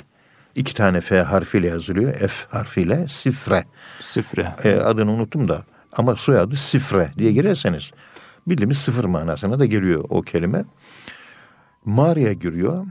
[0.56, 2.14] iki tane F harfiyle yazılıyor.
[2.14, 3.64] F harfiyle Sifre.
[4.02, 4.56] Sıfre.
[4.64, 7.92] E, adını unuttum da ama soyadı Sifre diye girerseniz
[8.48, 10.66] Bildiğimiz sıfır manasına da geliyor o kelime.
[11.86, 12.86] Mağaraya giriyor.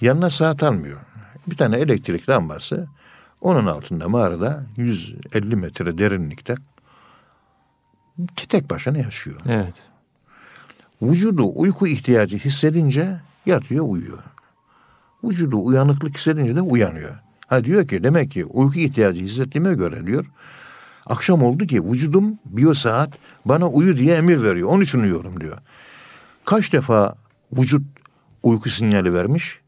[0.00, 1.00] Yanına saat almıyor.
[1.46, 2.86] Bir tane elektrik lambası.
[3.40, 6.54] Onun altında mağarada 150 metre derinlikte
[8.36, 9.40] ki tek başına yaşıyor.
[9.46, 9.74] Evet.
[11.02, 14.18] Vücudu uyku ihtiyacı hissedince yatıyor uyuyor.
[15.24, 17.18] Vücudu uyanıklık hissedince de uyanıyor.
[17.46, 20.26] Ha diyor ki demek ki uyku ihtiyacı hissettiğime göre diyor.
[21.06, 24.68] Akşam oldu ki vücudum biyosaat bana uyu diye emir veriyor.
[24.68, 25.58] Onun için uyuyorum diyor.
[26.44, 27.14] Kaç defa
[27.52, 27.82] vücut
[28.42, 29.60] uyku sinyali vermiş?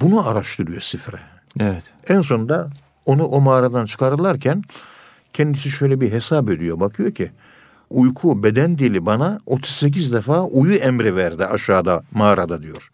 [0.00, 1.18] Bunu araştırıyor sifre.
[1.60, 1.92] Evet.
[2.08, 2.70] En sonunda
[3.06, 4.62] onu o mağaradan çıkarırlarken
[5.34, 6.80] kendisi şöyle bir hesap ediyor.
[6.80, 7.30] Bakıyor ki
[7.90, 12.90] uyku beden dili bana 38 defa uyu emri verdi aşağıda mağarada diyor.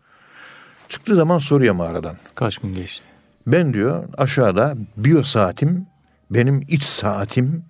[0.88, 2.16] Çıktığı zaman soruyor mağaradan.
[2.34, 3.04] Kaç gün geçti?
[3.46, 5.86] Ben diyor aşağıda biyo saatim,
[6.30, 7.64] benim iç saatim,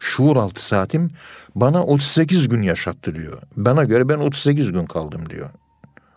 [0.00, 1.10] şuur altı saatim
[1.54, 3.42] bana 38 gün yaşattı diyor.
[3.56, 5.50] Bana göre ben 38 gün kaldım diyor.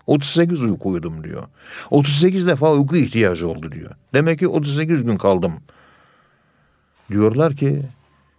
[0.08, 1.44] 38 uyku uyudum diyor.
[1.92, 3.92] 38 defa uyku ihtiyacı oldu diyor.
[4.14, 5.54] Demek ki 38 gün kaldım.
[7.10, 7.82] Diyorlar ki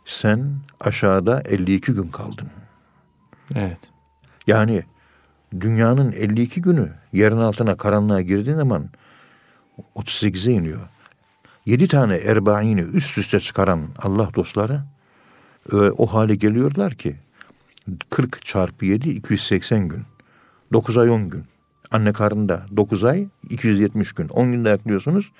[0.09, 2.49] sen aşağıda 52 gün kaldın.
[3.55, 3.79] Evet.
[4.47, 4.83] Yani
[5.61, 8.90] dünyanın 52 günü yerin altına karanlığa girdiğin zaman
[9.97, 10.88] 38'e iniyor.
[11.66, 14.81] 7 tane erbaini üst üste çıkaran Allah dostları
[15.73, 17.16] e, o hale geliyorlar ki
[18.11, 20.03] 40 çarpı 7 280 gün.
[20.73, 21.44] 9 ay 10 gün.
[21.90, 24.29] Anne karnında 9 ay 270 gün.
[24.29, 25.33] 10 günde ekliyorsunuz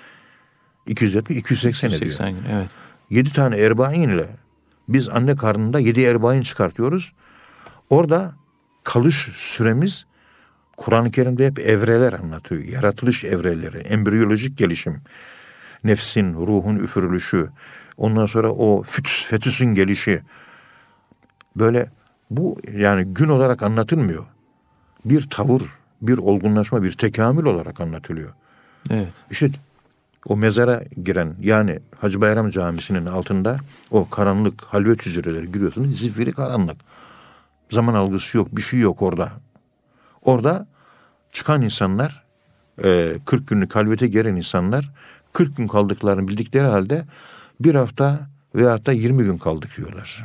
[0.87, 2.13] 270 280 ediyor.
[2.13, 2.45] 80 gün.
[2.51, 2.71] Evet.
[3.11, 4.27] 7 tane erbain ile
[4.89, 7.13] biz anne karnında 7 erbain çıkartıyoruz.
[7.91, 8.35] Orada
[8.85, 10.07] kalış süremiz
[10.77, 12.63] Kur'an-ı Kerim'de hep evreler anlatıyor.
[12.63, 15.01] Yaratılış evreleri, embriyolojik gelişim,
[15.85, 17.49] nefsin, ruhun üfürülüşü,
[17.97, 20.21] ondan sonra o fütüs, fetüsün gelişi.
[21.57, 21.91] Böyle
[22.31, 24.27] bu yani gün olarak anlatılmıyor.
[25.05, 25.63] Bir tavır,
[26.03, 28.31] bir olgunlaşma, bir tekamül olarak anlatılıyor.
[28.91, 29.13] Evet.
[29.31, 29.51] İşte
[30.27, 33.57] o mezara giren yani Hacı Bayram Camisi'nin altında
[33.91, 35.99] o karanlık halvet hücreleri giriyorsunuz.
[35.99, 36.77] Zifiri karanlık.
[37.71, 39.31] Zaman algısı yok, bir şey yok orada.
[40.23, 40.67] Orada
[41.33, 42.25] çıkan insanlar,
[42.85, 44.91] e, 40 günlük halvete giren insanlar
[45.33, 47.05] 40 gün kaldıklarını bildikleri halde
[47.61, 48.21] bir hafta
[48.55, 50.25] veyahut da 20 gün kaldık diyorlar.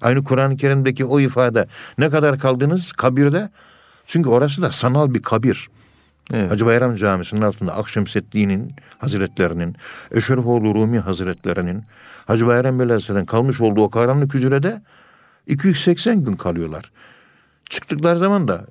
[0.00, 1.66] Aynı Kur'an-ı Kerim'deki o ifade
[1.98, 3.50] ne kadar kaldınız kabirde?
[4.04, 5.68] Çünkü orası da sanal bir kabir.
[6.32, 6.52] Evet.
[6.52, 9.76] Hacı Bayram Camisi'nin altında Akşemseddin'in Hazretlerinin,
[10.10, 11.84] Eşrefoğlu Rumi Hazretlerinin,
[12.26, 14.82] Hacı Bayram Beyazıt'ın kalmış olduğu o karanlık hücrede
[15.46, 16.92] 280 gün kalıyorlar.
[17.70, 18.66] Çıktıkları zaman da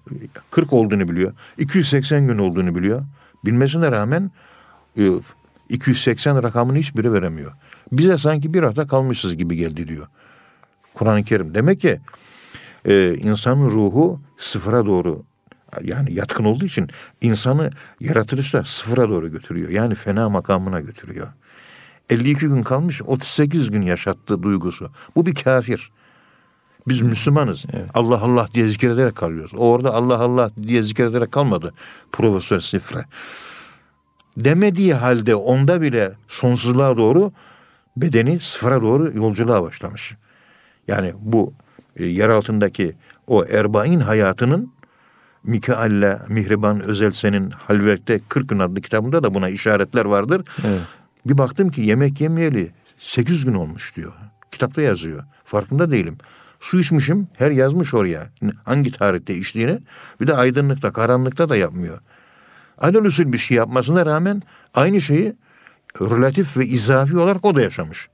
[0.52, 1.34] 40 olduğunu biliyor.
[1.58, 3.02] 280 gün olduğunu biliyor.
[3.46, 4.32] Bilmesine rağmen
[4.98, 5.10] e,
[5.70, 7.52] 280 rakamını hiçbiri veremiyor.
[7.92, 10.08] Bize sanki bir hafta kalmışız gibi geldi diyor.
[10.94, 11.56] Kur'an-ı Kerim.
[11.56, 12.00] Demek ki
[12.86, 15.24] e, insanın ruhu sıfıra doğru
[15.84, 16.90] yani yatkın olduğu için
[17.22, 19.70] insanı yaratılışta sıfıra doğru götürüyor.
[19.70, 21.28] Yani fena makamına götürüyor.
[22.10, 24.92] 52 gün kalmış 38 gün yaşattığı duygusu.
[25.16, 25.92] Bu bir kafir.
[26.88, 27.66] Biz Müslümanız.
[27.74, 27.90] Evet.
[27.94, 29.54] Allah Allah diye zikrederek kalıyoruz.
[29.58, 31.74] O orada Allah Allah diye zikrederek kalmadı.
[32.12, 33.06] Profesör Sifre.
[34.38, 37.32] Demediği halde onda bile sonsuzluğa doğru
[37.98, 40.16] bedeni sıfıra doğru yolculuğa başlamış.
[40.88, 41.54] Yani bu
[41.96, 42.96] e, yer altındaki
[43.28, 44.74] o erbain hayatının
[45.44, 50.48] Mikail'le Mihriban Özelsen'in Halvek'te 40 gün adlı kitabında da buna işaretler vardır.
[50.66, 50.82] Evet.
[51.26, 54.14] Bir baktım ki yemek yemeyeli 8 gün olmuş diyor.
[54.52, 55.24] Kitapta yazıyor.
[55.46, 56.18] Farkında değilim.
[56.60, 58.28] Su içmişim her yazmış oraya.
[58.66, 59.80] Hangi tarihte içtiğini.
[60.22, 62.00] Bir de aydınlıkta, karanlıkta da yapmıyor.
[62.78, 64.42] Alel usul bir şey yapmasına rağmen
[64.74, 65.36] aynı şeyi
[66.02, 68.10] relatif ve izafi olarak o da yaşamış.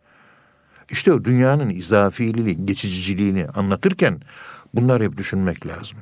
[0.89, 4.21] İşte o dünyanın izafiliğini, geçiciliğini anlatırken
[4.73, 5.97] bunlar hep düşünmek lazım.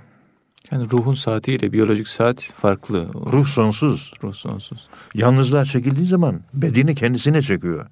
[0.71, 3.07] Yani ruhun saatiyle biyolojik saat farklı.
[3.13, 4.13] Ruh sonsuz.
[4.23, 4.87] Ruh sonsuz.
[5.13, 7.85] Yalnızlığa çekildiği zaman bedeni kendisine çekiyor.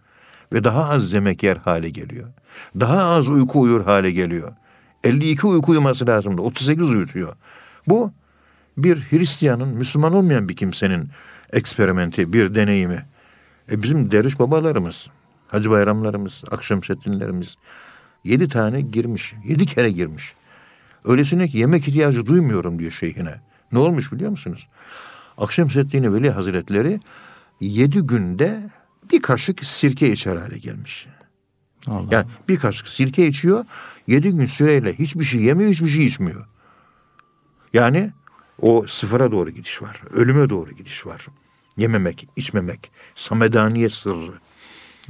[0.53, 2.27] Ve daha az yemek yer hale geliyor.
[2.79, 4.53] Daha az uyku uyur hale geliyor.
[5.03, 6.41] 52 uyku uyuması lazımdı.
[6.41, 7.35] 38 uyutuyor.
[7.87, 8.11] Bu
[8.77, 11.09] bir Hristiyanın, Müslüman olmayan bir kimsenin
[11.53, 13.05] eksperimenti, bir deneyimi.
[13.71, 15.09] E bizim derviş babalarımız,
[15.47, 17.55] hacı bayramlarımız, akşamsettinlerimiz
[18.23, 20.33] yedi tane girmiş, yedi kere girmiş.
[21.05, 23.41] Öylesine ki yemek ihtiyacı duymuyorum diyor şeyhine.
[23.71, 24.67] Ne olmuş biliyor musunuz?
[25.37, 26.99] Akşemseddin Veli Hazretleri
[27.59, 28.69] yedi günde
[29.11, 31.07] bir kaşık sirke içer hale gelmiş.
[31.87, 32.07] Allah.
[32.11, 33.65] Yani bir kaşık sirke içiyor,
[34.07, 36.47] yedi gün süreyle hiçbir şey yemiyor, hiçbir şey içmiyor.
[37.73, 38.11] Yani
[38.61, 41.27] o sıfıra doğru gidiş var, ölüme doğru gidiş var.
[41.77, 44.33] Yememek, içmemek, samedaniyet sırrı.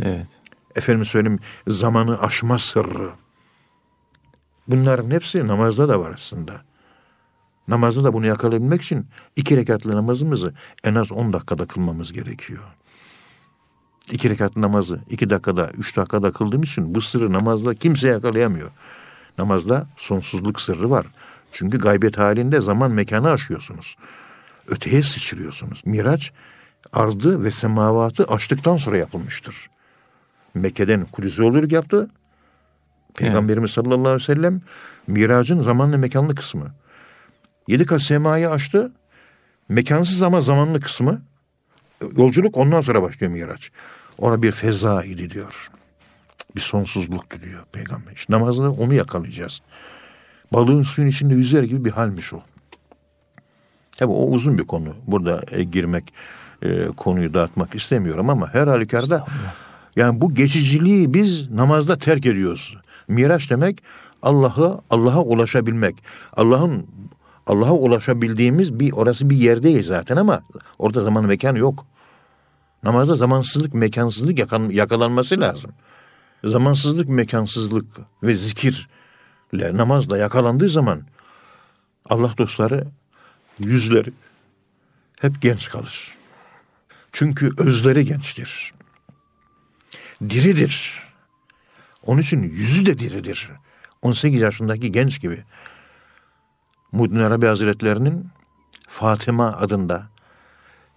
[0.01, 0.27] Evet.
[0.75, 3.11] Efendim söyleyeyim zamanı aşma sırrı.
[4.67, 6.61] Bunların hepsi namazda da var aslında.
[7.67, 12.63] Namazda da bunu yakalayabilmek için iki rekatlı namazımızı en az 10 dakikada kılmamız gerekiyor.
[14.11, 18.71] İki rekat namazı iki dakikada, üç dakikada kıldığım için bu sırrı namazda kimse yakalayamıyor.
[19.37, 21.05] Namazda sonsuzluk sırrı var.
[21.51, 23.95] Çünkü gaybet halinde zaman mekanı aşıyorsunuz.
[24.67, 25.81] Öteye sıçrıyorsunuz.
[25.85, 26.31] Miraç
[26.93, 29.69] ardı ve semavatı açtıktan sonra yapılmıştır.
[30.53, 32.09] Mekke'den Kudüs'e yolculuk yaptı.
[33.15, 34.61] Peygamberimiz sallallahu aleyhi ve sellem
[35.07, 36.73] miracın zamanlı mekanlı kısmı.
[37.67, 38.91] Yedi kat semayı açtı.
[39.69, 41.21] Mekansız ama zamanlı kısmı.
[42.17, 43.71] Yolculuk ondan sonra başlıyor miraç.
[44.17, 45.69] Ona bir feza idi diyor.
[46.55, 48.11] Bir sonsuzluk diyor peygamber.
[48.11, 49.61] İşte namazda onu yakalayacağız.
[50.53, 52.41] Balığın suyun içinde yüzer gibi bir halmiş o.
[53.97, 54.95] Tabi o uzun bir konu.
[55.07, 56.13] Burada e, girmek,
[56.61, 59.25] e, konuyu dağıtmak istemiyorum ama her halükarda
[59.95, 62.77] yani bu geçiciliği biz namazda terk ediyoruz.
[63.07, 63.83] Miraç demek
[64.21, 65.95] Allah'a Allah'a ulaşabilmek.
[66.33, 66.87] Allah'ın
[67.47, 70.41] Allah'a ulaşabildiğimiz bir orası bir yerdeyiz zaten ama
[70.79, 71.85] orada zaman mekan yok.
[72.83, 74.39] Namazda zamansızlık, mekansızlık
[74.75, 75.71] yakalanması lazım.
[76.43, 77.85] Zamansızlık, mekansızlık
[78.23, 81.01] ve zikirle namazla yakalandığı zaman
[82.09, 82.87] Allah dostları
[83.59, 84.13] yüzleri
[85.19, 86.13] hep genç kalır.
[87.11, 88.73] Çünkü özleri gençtir.
[90.29, 91.02] Diridir.
[92.05, 93.51] Onun için yüzü de diridir.
[94.01, 95.43] 18 yaşındaki genç gibi.
[96.91, 98.27] Muhyiddin Arabi Hazretlerinin
[98.87, 100.09] Fatıma adında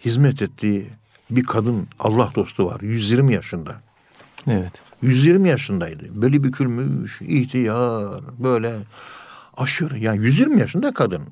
[0.05, 0.91] hizmet ettiği
[1.31, 2.81] bir kadın Allah dostu var.
[2.81, 3.83] 120 yaşında.
[4.47, 4.83] Evet.
[5.03, 6.23] 120 yaşındaydı.
[6.23, 8.77] Böyle bükülmüş, ihtiyar, böyle
[9.57, 9.99] aşırı.
[9.99, 11.23] Yani 120 yaşında kadın.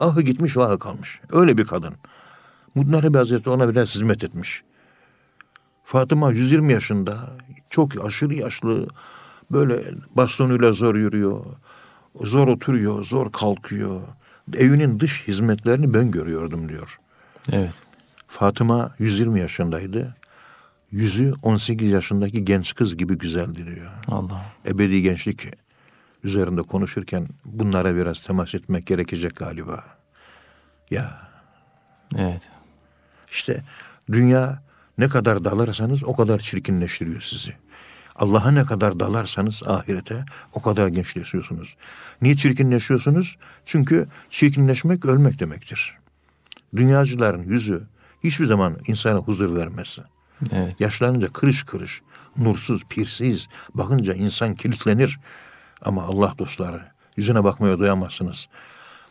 [0.00, 1.20] Ahı gitmiş, vahı kalmış.
[1.32, 1.94] Öyle bir kadın.
[2.74, 4.62] Muhyiddin Arabi Hazretleri ona biraz hizmet etmiş.
[5.84, 7.30] Fatıma 120 yaşında,
[7.72, 8.86] çok aşırı yaşlı,
[9.50, 9.82] böyle
[10.14, 11.44] bastonuyla zor yürüyor,
[12.20, 14.00] zor oturuyor, zor kalkıyor.
[14.56, 16.98] Evinin dış hizmetlerini ben görüyordum diyor.
[17.52, 17.72] Evet.
[18.28, 20.14] Fatıma 120 yaşındaydı.
[20.90, 23.90] Yüzü 18 yaşındaki genç kız gibi güzeldi diyor.
[24.08, 24.44] Allah.
[24.66, 25.46] Ebedi gençlik
[26.24, 29.84] üzerinde konuşurken bunlara biraz temas etmek gerekecek galiba.
[30.90, 31.28] Ya
[32.18, 32.50] Evet.
[33.30, 33.64] işte
[34.12, 34.62] dünya
[35.02, 37.52] ne kadar dalarsanız o kadar çirkinleştiriyor sizi.
[38.16, 41.76] Allah'a ne kadar dalarsanız ahirete o kadar gençleşiyorsunuz.
[42.22, 43.36] Niye çirkinleşiyorsunuz?
[43.64, 45.94] Çünkü çirkinleşmek ölmek demektir.
[46.76, 47.82] Dünyacıların yüzü
[48.24, 49.98] hiçbir zaman insana huzur vermez.
[50.52, 50.80] Evet.
[50.80, 52.02] Yaşlanınca kırış kırış,
[52.36, 55.18] nursuz, pirsiz, bakınca insan kilitlenir.
[55.84, 56.82] Ama Allah dostları,
[57.16, 58.48] yüzüne bakmaya doyamazsınız.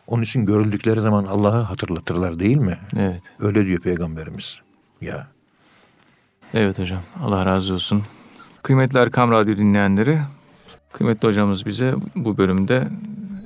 [0.06, 2.78] Onun için görüldükleri zaman Allah'ı hatırlatırlar değil mi?
[2.96, 3.22] Evet.
[3.40, 4.60] Öyle diyor Peygamberimiz.
[5.00, 5.32] Ya.
[6.54, 7.00] Evet hocam.
[7.22, 8.02] Allah razı olsun.
[8.62, 10.18] Kıymetli Erkam Radyo dinleyenleri,
[10.92, 12.88] kıymetli hocamız bize bu bölümde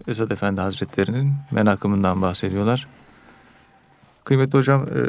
[0.08, 2.86] Esad Efendi Hazretleri'nin menakımından bahsediyorlar.
[4.24, 5.02] Kıymetli hocam, e,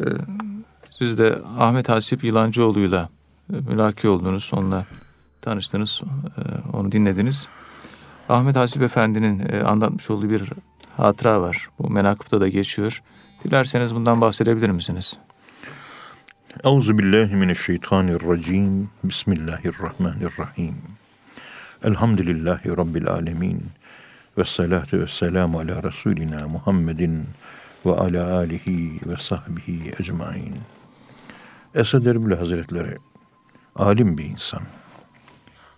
[0.91, 3.09] siz de Ahmet Hasip Yılancıoğlu'yla
[3.53, 4.85] e, mülaki oldunuz, onunla
[5.41, 6.01] tanıştınız,
[6.37, 6.41] e,
[6.77, 7.47] onu dinlediniz.
[8.29, 10.51] Ahmet Hasip Efendi'nin e, anlatmış olduğu bir
[10.97, 11.69] hatıra var.
[11.79, 13.01] Bu menakıpta da geçiyor.
[13.43, 15.17] Dilerseniz bundan bahsedebilir misiniz?
[16.63, 18.89] Euzu billahi mineşşeytanirracim.
[19.03, 20.75] Bismillahirrahmanirrahim.
[21.83, 23.65] Elhamdülillahi rabbil alamin.
[24.37, 27.25] Ve salatu ve selamu ala Resulina Muhammedin
[27.85, 30.55] ve ala alihi ve sahbihi ecmain.
[31.75, 32.97] Esad Erbil Hazretleri
[33.75, 34.61] alim bir insan.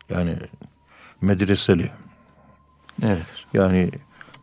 [0.10, 0.38] Yani
[1.22, 1.92] medreseli.
[3.04, 3.34] Evet.
[3.54, 3.92] Yani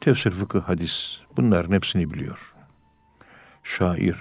[0.00, 2.54] tefsir, fıkıh, hadis bunların hepsini biliyor.
[3.62, 4.16] Şair,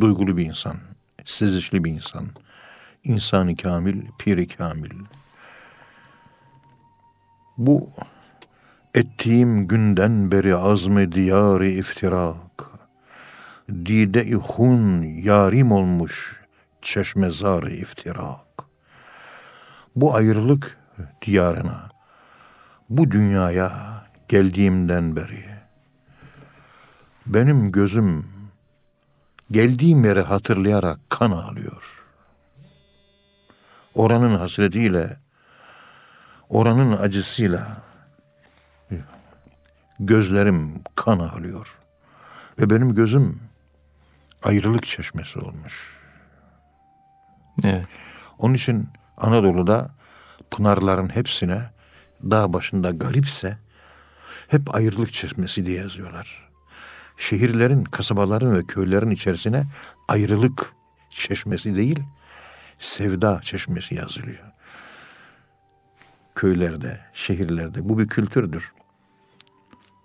[0.00, 0.76] duygulu bir insan,
[1.24, 2.26] sezişli bir insan.
[3.04, 4.90] İnsanı kamil, piri kamil.
[7.58, 7.90] Bu
[8.94, 12.64] ettiğim günden beri azmi diyarı iftirak.
[13.70, 16.42] Dide-i hun yarim olmuş
[16.82, 18.64] çeşmezar iftirak.
[19.96, 20.78] Bu ayrılık
[21.22, 21.88] diyarına,
[22.90, 23.72] bu dünyaya
[24.28, 25.54] geldiğimden beri
[27.26, 28.33] benim gözüm
[29.50, 32.04] geldiğim yeri hatırlayarak kan ağlıyor.
[33.94, 35.16] Oranın hasretiyle,
[36.48, 37.76] oranın acısıyla
[40.00, 41.78] gözlerim kan ağlıyor.
[42.58, 43.40] Ve benim gözüm
[44.42, 45.94] ayrılık çeşmesi olmuş.
[47.64, 47.86] Evet.
[48.38, 49.90] Onun için Anadolu'da
[50.50, 51.60] pınarların hepsine
[52.22, 53.58] dağ başında garipse
[54.48, 56.43] hep ayrılık çeşmesi diye yazıyorlar.
[57.16, 59.64] Şehirlerin, kasabaların ve köylerin içerisine
[60.08, 60.72] ayrılık
[61.10, 62.00] çeşmesi değil,
[62.78, 64.38] sevda çeşmesi yazılıyor.
[66.34, 67.88] köylerde, şehirlerde.
[67.88, 68.72] Bu bir kültürdür.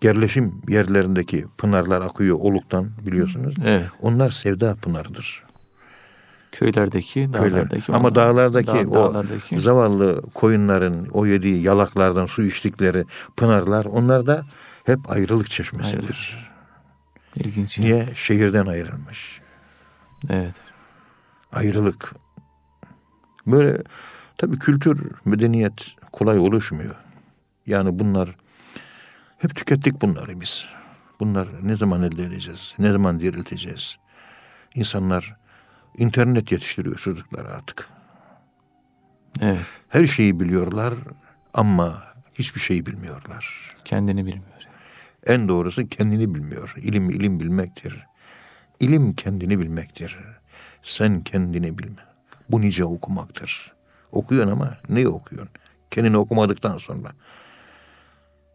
[0.04, 3.56] Yerleşim yerlerindeki pınarlar akıyor oluktan biliyorsunuz.
[3.66, 3.86] Evet.
[4.02, 5.44] Onlar sevda pınarıdır.
[6.52, 7.52] Köylerdeki, Köyler.
[7.52, 7.92] dağlardaki.
[7.94, 9.60] Ama onlar- dağlardaki dağ- o dağlardaki.
[9.60, 13.04] zavallı koyunların o yediği yalaklardan su içtikleri
[13.38, 14.46] pınarlar onlar da
[14.86, 16.49] hep ayrılık çeşmesidir.
[17.36, 17.80] İlginç.
[17.80, 18.08] Niye?
[18.16, 19.42] Şehirden ayrılmış.
[20.30, 20.56] Evet.
[21.52, 22.16] Ayrılık.
[23.48, 23.84] Böyle
[24.38, 26.96] tabii kültür, medeniyet kolay oluşmuyor.
[27.66, 28.36] Yani bunlar
[29.38, 30.66] hep tükettik bunları biz.
[31.20, 32.74] Bunlar ne zaman elde edeceğiz?
[32.80, 33.98] Ne zaman dirilteceğiz?
[34.76, 35.36] İnsanlar
[35.98, 37.90] internet yetiştiriyor çocuklar artık.
[39.42, 39.66] Evet.
[39.90, 40.94] Her şeyi biliyorlar
[41.54, 43.70] ama hiçbir şeyi bilmiyorlar.
[43.86, 44.49] Kendini bilmiyor.
[45.30, 46.74] En doğrusu kendini bilmiyor.
[46.78, 48.06] İlim ilim bilmektir.
[48.80, 50.18] İlim kendini bilmektir.
[50.84, 52.02] Sen kendini bilme.
[52.50, 53.74] Bu nice okumaktır.
[54.12, 55.50] Okuyorsun ama neyi okuyorsun?
[55.92, 57.12] Kendini okumadıktan sonra.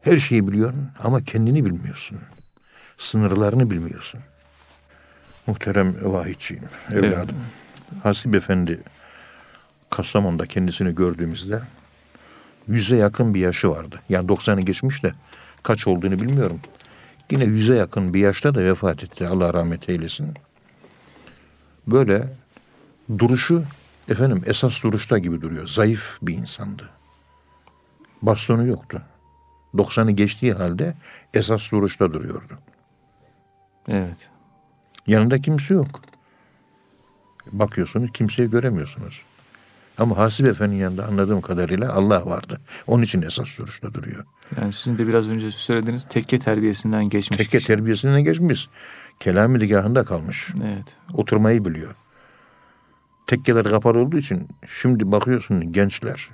[0.00, 2.18] Her şeyi biliyorsun ama kendini bilmiyorsun.
[2.98, 4.20] Sınırlarını bilmiyorsun.
[5.46, 7.36] Muhterem vahidçiyim, evladım.
[8.02, 8.80] Hasip Efendi
[9.90, 11.60] Kastamonu'da kendisini gördüğümüzde
[12.68, 14.00] yüze yakın bir yaşı vardı.
[14.08, 15.12] Yani 90'ı geçmiş de
[15.64, 16.60] kaç olduğunu bilmiyorum.
[17.30, 19.28] Yine yüze yakın bir yaşta da vefat etti.
[19.28, 20.34] Allah rahmet eylesin.
[21.86, 22.28] Böyle
[23.18, 23.64] duruşu
[24.08, 25.66] efendim esas duruşta gibi duruyor.
[25.66, 26.90] Zayıf bir insandı.
[28.22, 29.02] Bastonu yoktu.
[29.74, 30.94] 90'ı geçtiği halde
[31.34, 32.58] esas duruşta duruyordu.
[33.88, 34.28] Evet.
[35.06, 36.00] Yanında kimse yok.
[37.52, 39.22] Bakıyorsunuz kimseyi göremiyorsunuz.
[39.98, 42.60] Ama Hasip Efendi'nin yanında anladığım kadarıyla Allah vardı.
[42.86, 44.24] Onun için esas duruşta duruyor.
[44.60, 47.38] Yani sizin de biraz önce söylediğiniz tekke terbiyesinden geçmiş.
[47.38, 47.66] Tekke kişi.
[47.66, 48.68] terbiyesine geçmiş.
[49.20, 50.48] Kelami ligahında kalmış.
[50.64, 50.96] Evet.
[51.12, 51.94] Oturmayı biliyor.
[53.26, 56.28] Tekkeler kapalı olduğu için şimdi bakıyorsun gençler.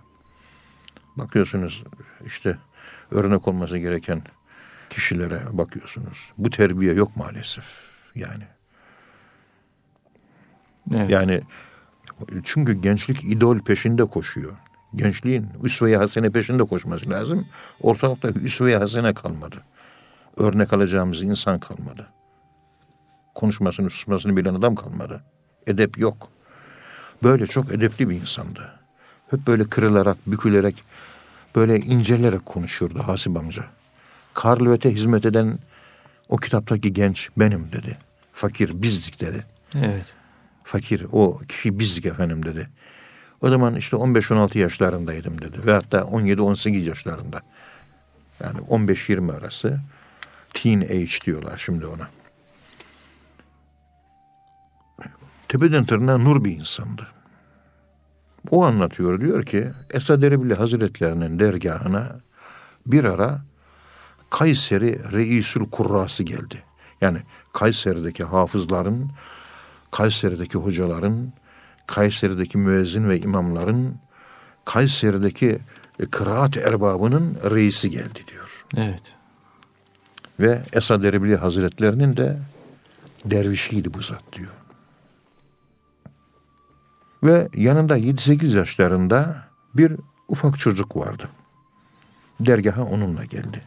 [1.17, 1.83] Bakıyorsunuz
[2.27, 2.59] işte
[3.11, 4.23] örnek olması gereken
[4.91, 6.19] kişilere bakıyorsunuz.
[6.39, 7.65] Bu terbiye yok maalesef.
[8.15, 8.45] Yani
[10.95, 11.11] Evet.
[11.11, 11.43] yani
[12.45, 14.53] çünkü gençlik idol peşinde koşuyor.
[14.95, 17.47] Gençliğin üsve-i hasene peşinde koşması lazım.
[17.81, 19.57] Ortalıkta üsve-i hasene kalmadı.
[20.37, 22.07] Örnek alacağımız insan kalmadı.
[23.35, 25.23] Konuşmasını, susmasını bilen adam kalmadı.
[25.67, 26.29] Edep yok.
[27.23, 28.73] Böyle çok edepli bir insandı.
[29.31, 30.85] Hep böyle kırılarak, bükülerek,
[31.57, 33.65] böyle incelerek konuşuyordu Hasip amca.
[34.35, 35.59] Karlövet'e hizmet eden
[36.29, 37.99] o kitaptaki genç benim dedi.
[38.33, 40.20] Fakir bizdik dedi Evet.
[40.71, 42.69] Fakir o kişi bizdik efendim dedi.
[43.41, 45.67] O zaman işte 15-16 yaşlarındaydım dedi.
[45.67, 47.41] Ve hatta 17-18 yaşlarında.
[48.45, 49.81] Yani 15-20 arası.
[50.55, 52.09] Teen age diyorlar şimdi ona.
[55.49, 57.07] Tepeden tırnağa nur bir insandı.
[58.51, 62.21] O anlatıyor diyor ki Esad Erbil Hazretlerinin dergahına
[62.87, 63.43] bir ara
[64.31, 66.63] Kayseri Reisül Kurrası geldi.
[67.01, 67.19] Yani
[67.53, 69.11] Kayseri'deki hafızların
[69.91, 71.33] Kayseri'deki hocaların,
[71.87, 73.95] Kayseri'deki müezzin ve imamların,
[74.65, 75.59] Kayseri'deki
[76.01, 78.65] e, kıraat erbabının reisi geldi diyor.
[78.77, 79.15] Evet.
[80.41, 82.39] Ve Esad Erbili Hazretlerinin de
[83.25, 84.51] dervişiydi bu zat diyor.
[87.23, 89.37] Ve yanında 7-8 yaşlarında
[89.75, 89.93] bir
[90.29, 91.29] ufak çocuk vardı.
[92.41, 93.63] Dergaha onunla geldi.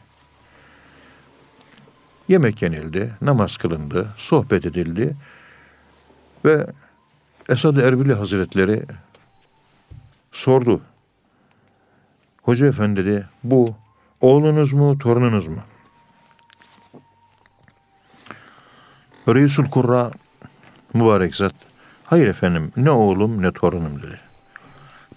[2.28, 5.16] Yemek yenildi, namaz kılındı, sohbet edildi.
[6.46, 6.68] Ve
[7.50, 8.86] Esad Erbili Hazretleri
[10.32, 10.82] sordu.
[12.44, 13.76] Hoca efendi dedi, bu
[14.22, 15.64] oğlunuz mu, torununuz mu?
[19.28, 20.12] Reisül Kurra
[20.94, 21.56] mübarek zat,
[22.04, 24.20] hayır efendim ne oğlum ne torunum dedi.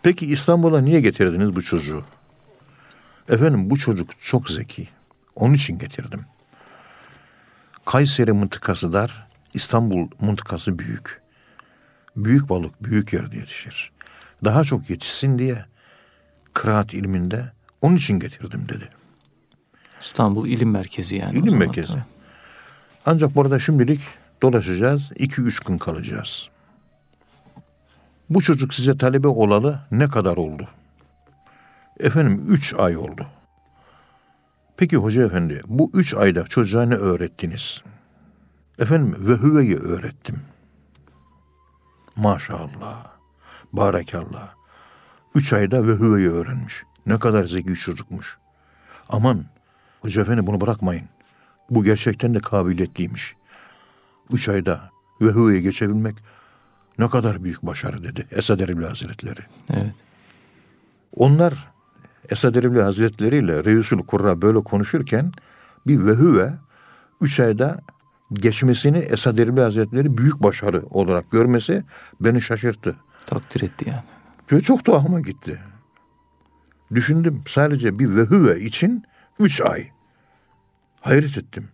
[0.03, 2.05] Peki İstanbul'a niye getirdiniz bu çocuğu?
[3.29, 4.89] Efendim bu çocuk çok zeki.
[5.35, 6.25] Onun için getirdim.
[7.85, 9.26] Kayseri mıntıkası dar,
[9.57, 11.23] İstanbul mıntıkası büyük.
[12.17, 13.93] Büyük balık büyük yerde yetişir.
[14.45, 15.65] Daha çok yetişsin diye
[16.53, 17.53] kıraat ilminde
[17.83, 18.89] onun için getirdim dedi.
[20.01, 21.39] İstanbul İlim Merkezi yani.
[21.39, 21.97] İlim merkezi.
[23.07, 24.01] Ancak burada şimdilik
[24.43, 25.03] dolaşacağız.
[25.13, 26.49] 2-3 gün kalacağız.
[28.31, 30.69] Bu çocuk size talebe olalı ne kadar oldu?
[32.01, 33.27] Efendim 3 ay oldu.
[34.77, 37.83] Peki hoca efendi bu 3 ayda çocuğa ne öğrettiniz?
[38.79, 40.41] Efendim ve hüveyi öğrettim.
[42.17, 43.07] Maşallah.
[43.73, 44.55] Barekallah.
[45.35, 46.83] Üç ayda ve hüveyi öğrenmiş.
[47.07, 48.39] Ne kadar zeki çocukmuş.
[49.09, 49.45] Aman
[50.01, 51.09] hoca efendi bunu bırakmayın.
[51.71, 53.37] Bu gerçekten de kabiliyetliymiş.
[54.31, 56.17] Üç ayda ve hüveyi geçebilmek
[56.99, 59.41] ne kadar büyük başarı dedi Esad Erbil Hazretleri.
[59.71, 59.95] Evet.
[61.17, 61.73] Onlar
[62.31, 65.33] Esad Erbil Hazretleri ile Reisül Kurra böyle konuşurken
[65.87, 66.55] bir vehüve
[67.21, 67.81] üç ayda
[68.33, 71.85] geçmesini Esad Erbil Hazretleri büyük başarı olarak görmesi
[72.21, 72.97] beni şaşırttı.
[73.27, 74.03] Takdir etti yani.
[74.51, 75.61] Böyle çok tuhafıma gitti.
[76.95, 79.05] Düşündüm sadece bir vehüve için
[79.39, 79.91] üç ay.
[81.01, 81.69] Hayret ettim.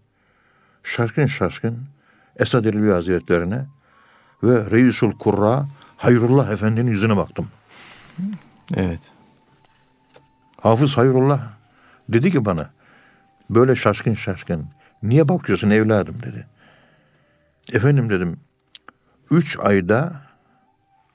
[0.82, 1.78] Şaşkın şaşkın
[2.36, 3.66] Esad Erbil Hazretlerine
[4.42, 7.48] ve Reisul Kurra Hayrullah Efendi'nin yüzüne baktım.
[8.74, 9.12] Evet.
[10.61, 11.40] Hafız Hayrullah
[12.09, 12.70] dedi ki bana
[13.50, 14.66] böyle şaşkın şaşkın
[15.03, 16.46] niye bakıyorsun evladım dedi.
[17.72, 18.40] Efendim dedim
[19.30, 20.22] üç ayda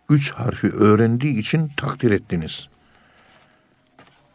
[0.10, 2.68] üç harfi öğrendiği için takdir ettiniz.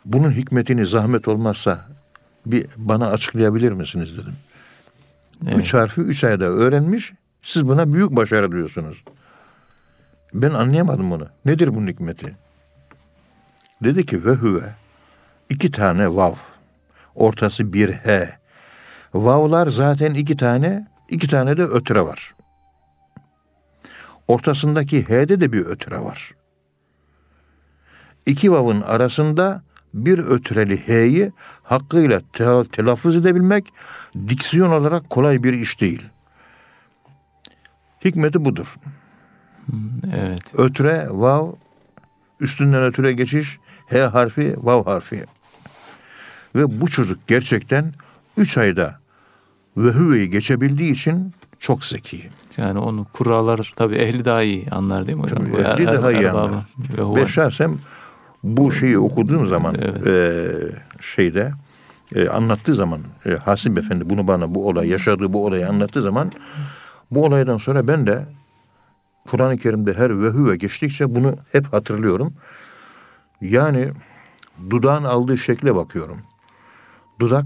[0.05, 1.86] Bunun hikmetini zahmet olmazsa
[2.46, 4.34] bir bana açıklayabilir misiniz dedim.
[5.46, 5.59] Evet.
[5.59, 9.05] Üç harfi üç ayda öğrenmiş siz buna büyük başarı diyorsunuz.
[10.34, 11.28] Ben anlayamadım bunu.
[11.44, 12.36] Nedir bunun hikmeti?
[13.84, 14.74] Dedi ki ve huve
[15.48, 16.34] iki tane vav.
[17.14, 18.41] Ortası bir he.
[19.14, 22.34] Vavlar zaten iki tane, iki tane de ötüre var.
[24.28, 26.34] Ortasındaki h'de de bir ötüre var.
[28.26, 29.62] İki vavın arasında
[29.94, 31.32] bir ötüreli h'yi
[31.62, 33.64] hakkıyla tel- telaffuz edebilmek
[34.28, 36.02] diksiyon olarak kolay bir iş değil.
[38.04, 38.76] Hikmeti budur.
[40.12, 40.42] Evet.
[40.54, 41.52] Ötüre, vav,
[42.40, 45.24] üstünden ötüre geçiş, H harfi, vav harfi.
[46.54, 47.92] Ve bu çocuk gerçekten
[48.36, 49.01] üç ayda
[49.76, 52.28] ve hüveyi geçebildiği için çok zeki.
[52.56, 55.38] Yani onu kurallar tabii ehli daha iyi anlar değil mi hocam?
[55.38, 56.64] Tabii, er- ehli er- daha iyi anlar.
[56.98, 57.78] Ve şahsen
[58.42, 60.06] bu şeyi okuduğum zaman Evet.
[60.06, 60.46] e,
[61.00, 61.52] şeyde
[62.14, 66.32] e, anlattığı zaman e, Hasip Efendi bunu bana bu olay yaşadığı bu olayı anlattığı zaman
[67.10, 68.26] bu olaydan sonra ben de
[69.28, 72.32] Kur'an-ı Kerim'de her ve hüve geçtikçe bunu hep hatırlıyorum.
[73.40, 73.92] Yani
[74.70, 76.18] dudağın aldığı şekle bakıyorum.
[77.20, 77.44] Dudak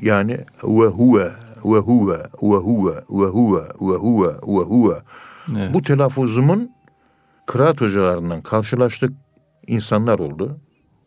[0.00, 0.32] yani
[0.64, 1.30] ve huve
[1.64, 4.94] ve huve ve huve ve huve ve huve ve huve
[5.52, 5.74] Evet.
[5.74, 6.70] bu telaffuzumun
[7.46, 9.12] kıraat hocalarından karşılaştık
[9.66, 10.60] insanlar oldu.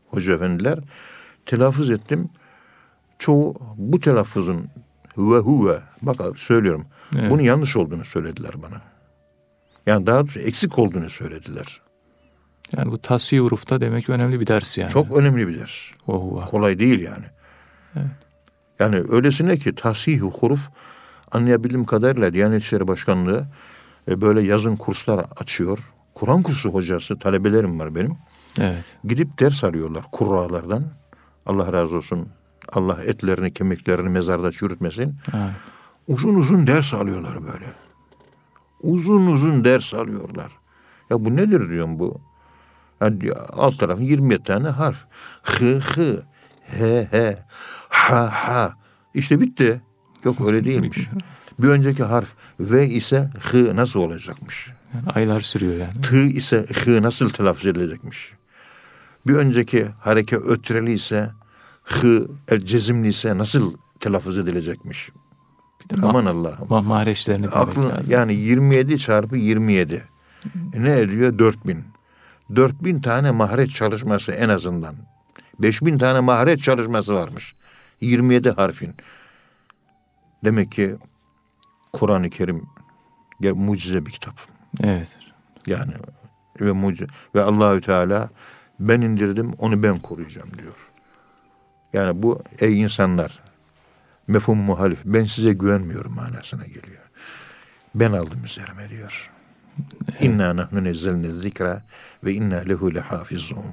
[0.07, 0.79] Hoca efendiler.
[1.45, 2.29] Telaffuz ettim.
[3.19, 4.67] Çoğu bu telaffuzun
[5.17, 6.85] ve huve bak abi söylüyorum.
[7.15, 7.31] Evet.
[7.31, 8.81] Bunun yanlış olduğunu söylediler bana.
[9.85, 11.81] Yani daha doğrusu eksik olduğunu söylediler.
[12.77, 14.91] Yani bu tasfiye hurufta demek ki önemli bir ders yani.
[14.91, 15.71] Çok önemli bir ders.
[16.07, 16.45] O huve.
[16.45, 17.25] Kolay değil yani.
[18.79, 20.69] Yani öylesine ki tahsih huruf
[21.31, 23.45] anlayabildiğim kadarıyla Diyanet İşleri Başkanlığı
[24.07, 25.79] e, böyle yazın kurslar açıyor.
[26.13, 28.17] Kur'an kursu hocası talebelerim var benim.
[28.59, 28.97] Evet.
[29.03, 30.83] Gidip ders arıyorlar kurralardan.
[31.45, 32.29] Allah razı olsun.
[32.73, 35.15] Allah etlerini kemiklerini mezarda çürütmesin.
[35.31, 35.49] Ha.
[36.07, 37.65] Uzun uzun ders alıyorlar böyle.
[38.81, 40.51] Uzun uzun ders alıyorlar.
[41.09, 42.21] Ya bu nedir diyorum bu?
[43.01, 45.05] Yani alt tarafı 27 tane harf.
[45.43, 46.23] Hı hı,
[46.61, 47.37] he he,
[48.11, 48.73] ha ha.
[49.13, 49.81] İşte bitti.
[50.23, 50.97] Yok öyle değilmiş.
[51.59, 54.71] Bir önceki harf V ise hı nasıl olacakmış?
[54.93, 56.01] Yani aylar sürüyor yani.
[56.01, 58.31] Tı ise hı nasıl telaffuz edilecekmiş?
[59.27, 61.31] Bir önceki hareke ötreli ise
[61.83, 62.27] hı
[62.63, 65.09] cezimli ise nasıl telaffuz edilecekmiş?
[65.91, 66.67] Bir de Aman Allah'ım.
[66.67, 70.03] ma- mahreçlerini bilmek Aklın, yani 27 çarpı 27.
[70.73, 71.39] E ne ediyor?
[71.39, 71.83] 4000.
[72.55, 74.95] 4000 tane mahreç çalışması en azından.
[75.59, 77.55] 5000 tane mahreç çalışması varmış.
[78.01, 78.95] 27 harfin.
[80.43, 80.95] Demek ki
[81.93, 82.63] Kur'an-ı Kerim
[83.41, 84.35] ge- mucize bir kitap.
[84.83, 85.17] Evet.
[85.67, 85.93] Yani
[86.61, 88.29] ve mucize ve Allahü Teala
[88.79, 90.89] ben indirdim onu ben koruyacağım diyor.
[91.93, 93.39] Yani bu ey insanlar
[94.27, 97.01] mefhum muhalif ben size güvenmiyorum manasına geliyor.
[97.95, 99.31] Ben aldım üzerime diyor.
[100.19, 101.81] İnna nahnu nezzelne zikra
[102.23, 103.65] ve inna lehu lehafizun.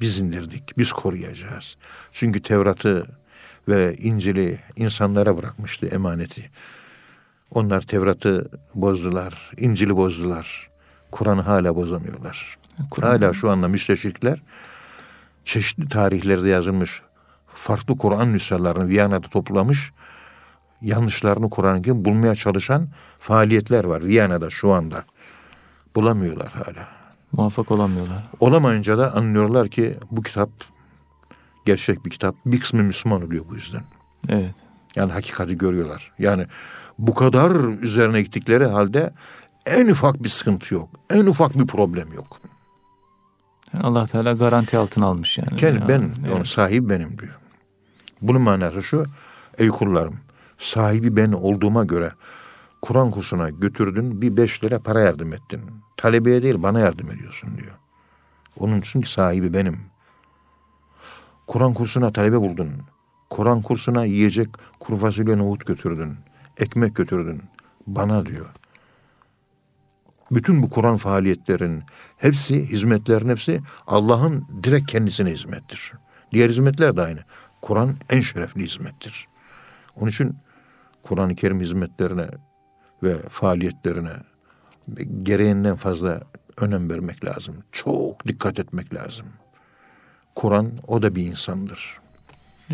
[0.00, 1.76] Biz indirdik, biz koruyacağız.
[2.12, 3.06] Çünkü Tevrat'ı
[3.68, 6.50] ve İncil'i insanlara bırakmıştı emaneti.
[7.50, 10.68] Onlar Tevrat'ı bozdular, İncil'i bozdular.
[11.10, 12.58] Kur'an'ı hala bozamıyorlar.
[12.90, 14.42] Kur'an- Hala şu anda müsteşrikler
[15.44, 17.02] çeşitli tarihlerde yazılmış
[17.54, 19.92] farklı Kur'an nüshalarını Viyana'da toplamış
[20.82, 22.88] yanlışlarını Kur'an-ı Kerim bulmaya çalışan
[23.18, 25.04] faaliyetler var Viyana'da şu anda.
[25.94, 26.88] Bulamıyorlar hala.
[27.32, 28.22] Muvaffak olamıyorlar.
[28.40, 30.50] Olamayınca da anlıyorlar ki bu kitap
[31.64, 32.34] gerçek bir kitap.
[32.46, 33.82] Bir kısmı Müslüman oluyor bu yüzden.
[34.28, 34.54] Evet.
[34.96, 36.12] Yani hakikati görüyorlar.
[36.18, 36.46] Yani
[36.98, 37.50] bu kadar
[37.82, 39.12] üzerine gittikleri halde
[39.66, 40.88] en ufak bir sıkıntı yok.
[41.10, 42.40] En ufak bir problem yok.
[43.74, 45.56] Yani Allah Teala garanti altına almış yani.
[45.56, 46.34] Kendi Yani, ben, evet.
[46.34, 47.34] onun sahibi benim diyor.
[48.22, 49.04] Bunun manası şu,
[49.58, 50.16] ey kullarım,
[50.58, 52.10] sahibi ben olduğuma göre
[52.86, 55.60] Kur'an kursuna götürdün, bir beş lira para yardım ettin.
[55.96, 57.74] Talebeye değil, bana yardım ediyorsun diyor.
[58.58, 59.80] Onun için sahibi benim.
[61.46, 62.70] Kur'an kursuna talebe buldun.
[63.30, 64.48] Kur'an kursuna yiyecek
[64.80, 66.16] kuru fasulye nohut götürdün.
[66.56, 67.42] Ekmek götürdün.
[67.86, 68.46] Bana diyor.
[70.30, 71.82] Bütün bu Kur'an faaliyetlerin
[72.16, 75.92] hepsi, hizmetlerin hepsi Allah'ın direkt kendisine hizmettir.
[76.32, 77.20] Diğer hizmetler de aynı.
[77.62, 79.26] Kur'an en şerefli hizmettir.
[79.96, 80.36] Onun için
[81.02, 82.26] Kur'an-ı Kerim hizmetlerine
[83.02, 84.12] ve faaliyetlerine
[85.22, 86.20] gereğinden fazla
[86.56, 87.64] önem vermek lazım.
[87.72, 89.26] Çok dikkat etmek lazım.
[90.34, 91.98] Kur'an o da bir insandır.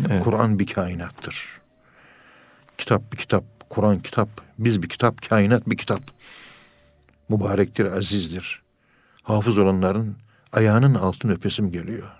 [0.09, 0.23] Evet.
[0.23, 1.61] Kur'an bir kainattır.
[2.77, 6.01] Kitap bir kitap, Kur'an kitap, biz bir kitap, kainat bir kitap.
[7.29, 8.63] Mübarektir, azizdir.
[9.23, 10.17] Hafız olanların
[10.53, 12.11] ayağının altın öpesim geliyor.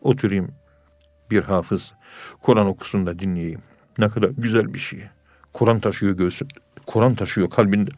[0.00, 0.54] Oturayım
[1.30, 1.92] bir hafız
[2.42, 3.62] Kur'an okusun da dinleyeyim.
[3.98, 5.08] Ne kadar güzel bir şey.
[5.56, 6.46] Kur'an taşıyor göğsü,
[6.86, 7.90] Kur'an taşıyor kalbinde.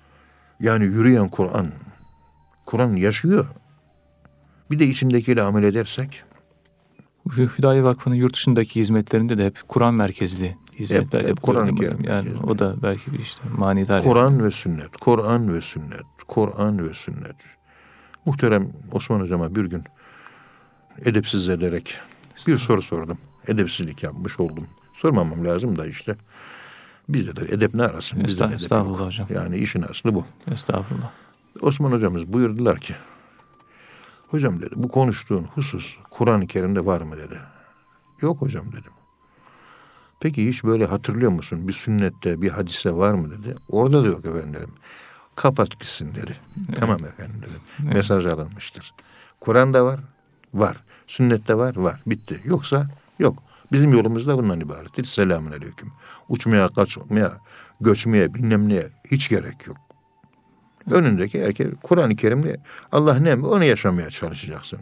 [0.61, 1.69] Yani yürüyen Kur'an.
[2.67, 3.47] Kur'an yaşıyor.
[4.71, 6.23] Bir de içindekiyle amel edersek.
[7.37, 12.39] Hüdayi Vakfı'nın yurt dışındaki hizmetlerinde de hep Kur'an merkezli hizmetler hep, hep Kur'an Yani merkezli.
[12.47, 14.03] o da belki bir işte manidar.
[14.05, 17.37] Kur'an ve sünnet, Kur'an ve sünnet, Kur'an ve sünnet.
[18.25, 19.85] Muhterem Osman Hocam'a bir gün
[21.05, 21.95] edepsiz ederek
[22.47, 23.19] bir soru sordum.
[23.49, 24.67] Edepsizlik yapmış oldum.
[24.95, 26.17] Sormamam lazım da işte.
[27.09, 28.25] Bizde de edep ne arasın?
[28.25, 29.07] Bizde Estağ, estağfurullah yok.
[29.07, 29.27] hocam.
[29.31, 30.27] Yani işin aslı bu.
[30.51, 31.11] Estağfurullah.
[31.63, 32.95] Osman hocamız buyurdular ki
[34.29, 37.41] hocam dedi bu konuştuğun husus Kur'an-ı Kerim'de var mı dedi.
[38.21, 38.93] Yok hocam dedim.
[40.21, 41.69] Peki hiç böyle hatırlıyor musun?
[41.69, 43.55] Bir sünnette, bir hadiste var mı dedi.
[43.69, 44.71] Orada da yok efendim
[45.37, 46.37] Kapat gitsin dedi.
[46.69, 46.81] Evet.
[46.81, 47.61] Tamam efendim dedim.
[47.85, 47.95] Evet.
[47.95, 48.95] Mesaj alınmıştır.
[49.41, 50.01] Kur'an'da var,
[50.55, 50.77] var.
[51.07, 52.01] Sünnette var, var.
[52.07, 52.41] Bitti.
[52.45, 52.87] Yoksa
[53.19, 53.43] yok.
[53.73, 55.05] Bizim yolumuz da bundan ibarettir.
[55.05, 55.93] Selamun aleyküm.
[56.29, 57.33] Uçmaya, kaçmaya,
[57.81, 59.77] göçmeye, bilmem neye hiç gerek yok.
[60.91, 62.57] Önündeki erkek Kur'an-ı Kerim'le
[62.93, 64.79] Allah ne onu yaşamaya çalışacaksın.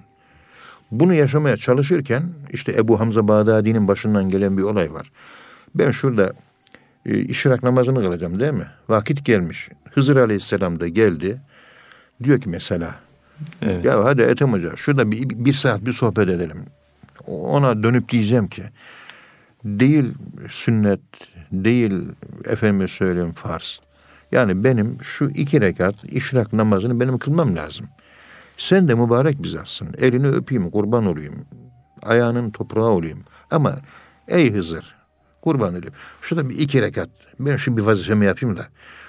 [0.91, 5.13] Bunu yaşamaya çalışırken işte Ebu Hamza Bağdadi'nin başından gelen bir olay var.
[5.75, 6.33] Ben şurada
[7.07, 8.67] e, işrak namazını kılacağım değil mi?
[8.89, 9.69] Vakit gelmiş.
[9.91, 11.41] Hızır Aleyhisselam da geldi.
[12.25, 12.95] Diyor ki mesela
[13.63, 13.85] evet.
[13.85, 16.65] ya hadi Ethem Hoca şurada bir, bir saat bir sohbet edelim.
[17.27, 18.63] Ona dönüp diyeceğim ki
[19.65, 20.05] değil
[20.49, 21.01] sünnet,
[21.53, 21.93] değil
[22.45, 23.81] efendime söyleyeyim farz.
[24.33, 27.87] Yani benim şu iki rekat işrak namazını benim kılmam lazım.
[28.57, 29.89] Sen de mübarek bizatsın.
[29.99, 31.47] Elini öpeyim, kurban olayım.
[32.03, 33.21] Ayağının toprağı olayım.
[33.51, 33.77] Ama
[34.29, 34.95] ey Hızır,
[35.43, 35.95] kurban olayım.
[36.21, 37.09] Şurada bir iki rekat.
[37.41, 38.67] Ben şu bir vazifemi yapayım da.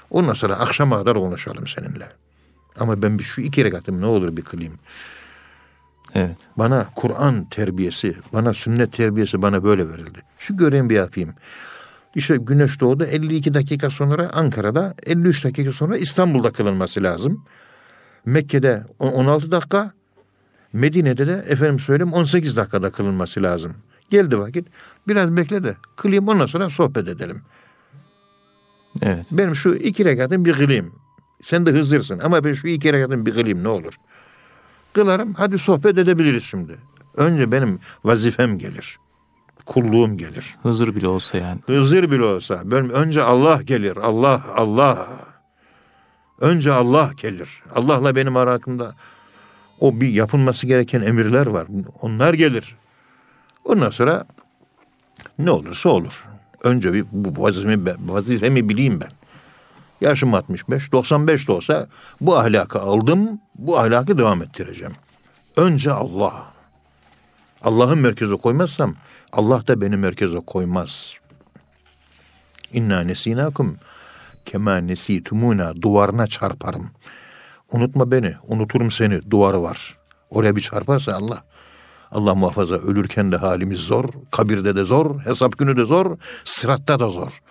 [0.10, 2.08] Ondan sonra akşama kadar konuşalım seninle.
[2.80, 4.74] Ama ben bir şu iki rekatımı ne olur bir kılayım.
[6.16, 6.38] Evet.
[6.58, 10.20] Bana Kur'an terbiyesi, bana sünnet terbiyesi bana böyle verildi.
[10.40, 11.34] Şu görevimi bir yapayım.
[12.16, 17.46] İşte güneş doğdu 52 dakika sonra Ankara'da, 53 dakika sonra İstanbul'da kılınması lazım.
[18.26, 19.92] Mekke'de 16 dakika,
[20.74, 23.74] Medine'de de efendim söyleyeyim 18 dakikada kılınması lazım.
[24.10, 24.68] Geldi vakit.
[25.08, 27.42] Biraz bekle de kılayım ondan sonra sohbet edelim.
[29.02, 29.26] Evet.
[29.32, 30.96] Benim şu iki rekatın bir kılayım.
[31.42, 33.94] Sen de hızlırsın ama ben şu iki rekatın bir kılayım ne olur.
[34.94, 36.76] Kılarım hadi sohbet edebiliriz şimdi.
[37.18, 39.00] Önce benim vazifem gelir.
[39.66, 40.56] Kulluğum gelir.
[40.64, 41.60] Hızır bile olsa yani.
[41.66, 42.62] Hızır bile olsa.
[42.66, 43.98] Benim önce Allah gelir.
[43.98, 45.08] Allah, Allah.
[46.42, 47.50] Önce Allah gelir.
[47.76, 48.96] Allah'la benim arakımda
[49.80, 51.68] o bir yapılması gereken emirler var.
[52.02, 52.76] Onlar gelir.
[53.64, 54.26] Ondan sonra
[55.40, 56.24] ne olursa olur.
[56.64, 59.17] Önce bir bu vazifemi, vazifemi bileyim ben.
[60.02, 61.88] Yaşım 65, 95 de olsa
[62.22, 64.94] bu ahlakı aldım, bu ahlakı devam ettireceğim.
[65.58, 66.46] Önce Allah.
[67.62, 68.96] Allah'ın merkeze koymazsam
[69.32, 71.14] Allah da beni merkeze koymaz.
[72.74, 73.78] İnna nesinakum
[74.46, 76.92] kema nesitumuna duvarına çarparım.
[77.72, 79.98] Unutma beni, unuturum seni, duvarı var.
[80.30, 81.44] Oraya bir çarparsa Allah,
[82.12, 87.10] Allah muhafaza ölürken de halimiz zor, kabirde de zor, hesap günü de zor, sıratta da
[87.10, 87.42] zor.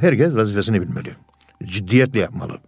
[0.00, 1.16] Herkes vazifesini bilmeli.
[1.64, 2.58] Ciddiyetle yapmalı.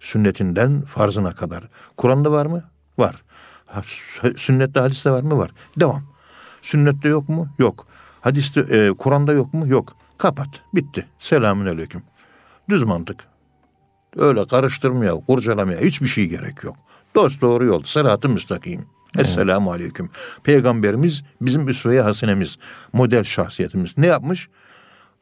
[0.00, 1.68] Sünnetinden farzına kadar.
[1.96, 2.64] Kur'an'da var mı?
[2.98, 3.22] Var.
[3.66, 3.82] Ha,
[4.36, 5.38] sünnette hadiste var mı?
[5.38, 5.50] Var.
[5.80, 6.02] Devam.
[6.62, 7.48] Sünnette yok mu?
[7.58, 7.86] Yok.
[8.20, 9.68] Hadiste, e, Kur'an'da yok mu?
[9.68, 9.96] Yok.
[10.18, 10.48] Kapat.
[10.74, 11.06] Bitti.
[11.18, 12.02] Selamün aleyküm.
[12.68, 13.24] Düz mantık.
[14.16, 16.76] Öyle karıştırmaya, kurcalamaya hiçbir şey gerek yok.
[17.14, 17.82] Dost doğru yol.
[17.82, 18.86] Sırat-ı müstakim.
[19.18, 20.10] Esselamu aleyküm.
[20.44, 22.58] Peygamberimiz bizim üsve-i hasenemiz.
[22.92, 23.98] Model şahsiyetimiz.
[23.98, 24.48] Ne yapmış?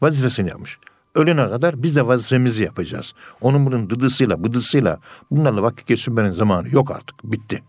[0.03, 0.79] Vazifesini yapmış.
[1.15, 3.15] Ölene kadar biz de vazifemizi yapacağız.
[3.41, 4.99] Onun bunun dıdısıyla, bıdısıyla
[5.31, 7.17] bunlarla vakit geçirmenin zamanı yok artık.
[7.25, 7.63] Bitti.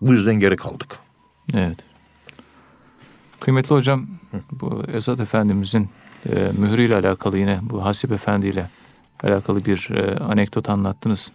[0.00, 0.98] Bu yüzden geri kaldık.
[1.54, 1.78] Evet.
[3.40, 4.06] Kıymetli hocam,
[4.52, 5.88] bu Esat Efendimizin
[6.30, 8.70] e, mührüyle alakalı yine bu Hasip Efendi ile
[9.22, 11.32] alakalı bir e, anekdot anlattınız.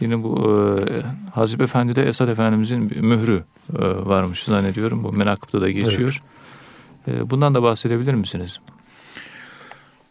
[0.00, 0.58] Yine bu
[0.90, 1.02] e,
[1.34, 3.44] Hazip Efendi'de Esad Efendimizin bir mührü
[3.78, 5.04] e, varmış zannediyorum.
[5.04, 6.22] Bu menakıpta da geçiyor.
[7.08, 8.60] E, bundan da bahsedebilir misiniz?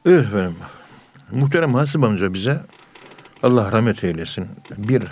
[0.06, 0.56] Evet efendim.
[1.32, 2.62] Muhterem Hasip amca bize
[3.44, 4.48] Allah rahmet eylesin
[4.78, 5.04] bir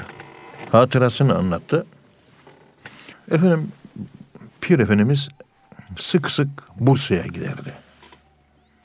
[0.72, 1.86] hatırasını anlattı.
[3.32, 3.72] Efendim
[4.62, 5.30] Pir Efendimiz
[5.98, 7.74] sık sık Bursa'ya giderdi.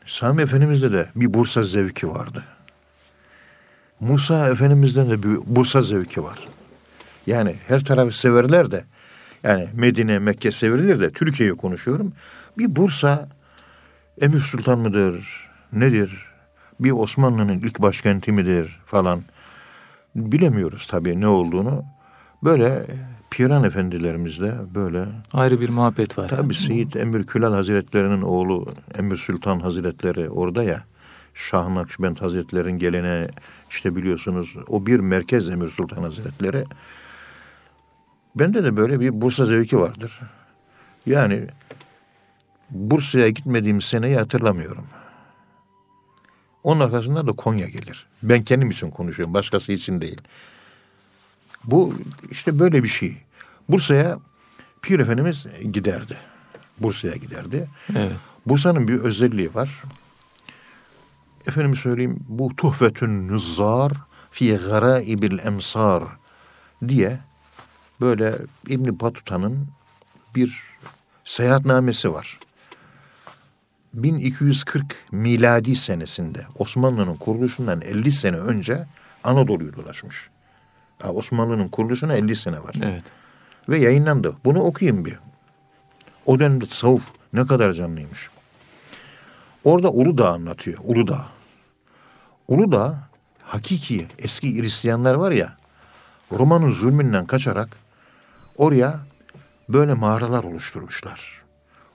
[0.07, 2.45] Sami Efendimiz'de de bir Bursa zevki vardı.
[4.01, 6.39] Musa Efendimiz'den de bir Bursa zevki var.
[7.27, 8.85] Yani her tarafı severler de
[9.43, 12.13] yani Medine, Mekke severilir de Türkiye'yi konuşuyorum.
[12.59, 13.29] Bir Bursa
[14.21, 16.27] Emir Sultan mıdır, nedir?
[16.81, 19.23] Bir Osmanlı'nın ilk başkenti midir falan.
[20.15, 21.85] Bilemiyoruz tabii ne olduğunu.
[22.45, 22.87] Böyle
[23.31, 26.29] Piran efendilerimizde böyle Ayrı bir muhabbet var.
[26.29, 28.67] Tabii Seyit Emir Külal Hazretlerinin oğlu
[28.99, 30.83] Emir Sultan Hazretleri orada ya.
[31.35, 33.29] Şah Nakşibend Hazretleri'nin gelene
[33.71, 36.65] işte biliyorsunuz o bir merkez Emir Sultan Hazretleri.
[38.35, 40.21] Bende de böyle bir Bursa zevki vardır.
[41.07, 41.47] Yani
[42.71, 44.85] Bursa'ya gitmediğim seneyi hatırlamıyorum.
[46.65, 48.07] Onun arkasından da Konya gelir.
[48.23, 49.35] Ben kendim için konuşuyorum.
[49.35, 50.21] Başkası için değil.
[51.65, 51.95] Bu
[52.31, 53.17] işte böyle bir şey.
[53.69, 54.19] Bursa'ya
[54.83, 56.17] Pir Efendimiz giderdi.
[56.81, 57.69] Bursa'ya giderdi.
[57.97, 58.13] Evet.
[58.47, 59.83] Bursa'nın bir özelliği var.
[61.47, 63.93] Efendim söyleyeyim bu tuhfetün nüzzar
[64.31, 66.03] fi garaibil emsar
[66.89, 67.19] diye
[68.01, 68.35] böyle
[68.69, 69.69] İbn Batuta'nın
[70.35, 70.63] bir
[71.25, 72.39] seyahatnamesi var.
[73.95, 78.87] 1240 miladi senesinde Osmanlı'nın kuruluşundan 50 sene önce
[79.25, 80.29] Anadolu'yu dolaşmış.
[81.05, 82.75] Osmanlı'nın kuruluşuna 50 sene var.
[82.83, 83.03] Evet.
[83.69, 84.37] Ve yayınlandı.
[84.45, 85.19] Bunu okuyayım bir.
[86.27, 88.31] O dönemde tasavvuf ne kadar canlıymış.
[89.65, 90.79] Orada Uludağ anlatıyor.
[90.85, 91.27] Uludağ.
[92.49, 92.99] Uludağ
[93.43, 95.57] hakiki eski Hristiyanlar var ya
[96.33, 97.77] Roma'nın zulmünden kaçarak
[98.57, 99.01] oraya
[99.69, 101.42] böyle mağaralar oluşturmuşlar.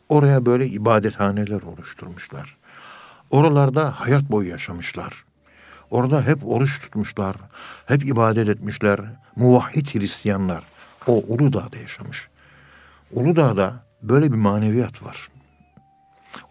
[0.10, 2.58] Oraya böyle ibadethaneler oluşturmuşlar.
[3.30, 5.26] Oralarda hayat boyu yaşamışlar.
[5.92, 7.36] Orada hep oruç tutmuşlar.
[7.86, 9.00] Hep ibadet etmişler.
[9.36, 10.64] Muvahhid Hristiyanlar.
[11.08, 12.28] O Uludağ'da yaşamış.
[13.12, 15.28] Uludağ'da böyle bir maneviyat var.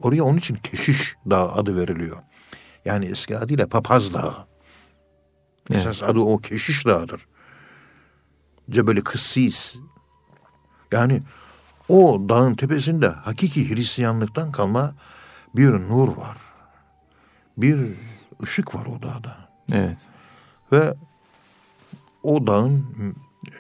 [0.03, 2.17] Oraya onun için Keşiş Dağı adı veriliyor.
[2.85, 4.35] Yani eski adıyla Papaz Dağı.
[5.71, 5.81] Evet.
[5.81, 7.27] Esas adı o Keşiş Dağı'dır.
[8.71, 9.77] Cebeli Kıssis.
[10.93, 11.23] Yani
[11.89, 14.95] o dağın tepesinde hakiki Hristiyanlıktan kalma
[15.57, 16.37] bir nur var.
[17.57, 17.81] Bir
[18.43, 19.37] ışık var o dağda.
[19.73, 19.99] Evet.
[20.73, 20.95] Ve
[22.23, 22.85] o dağın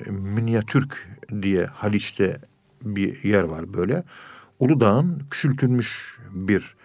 [0.07, 1.09] Minyatürk
[1.43, 2.41] diye Haliç'te
[2.83, 4.05] bir yer var böyle.
[4.59, 6.77] Uludağ'ın küçültülmüş bir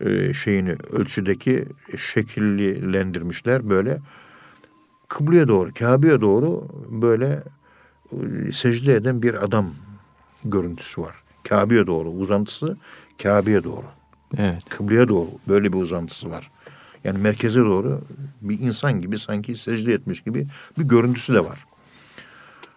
[0.00, 3.98] e, şeyini ölçüdeki şekillendirmişler böyle.
[5.08, 6.68] Kıbleye doğru, Kabe'ye doğru
[7.02, 7.42] böyle
[8.12, 9.70] e, secde eden bir adam
[10.44, 11.14] görüntüsü var.
[11.48, 12.76] Kabe'ye doğru uzantısı
[13.22, 13.86] Kabe'ye doğru.
[14.36, 14.64] Evet.
[14.70, 16.50] Kıbleye doğru böyle bir uzantısı var.
[17.04, 18.00] Yani merkeze doğru
[18.40, 20.46] bir insan gibi sanki secde etmiş gibi
[20.78, 21.66] bir görüntüsü de var.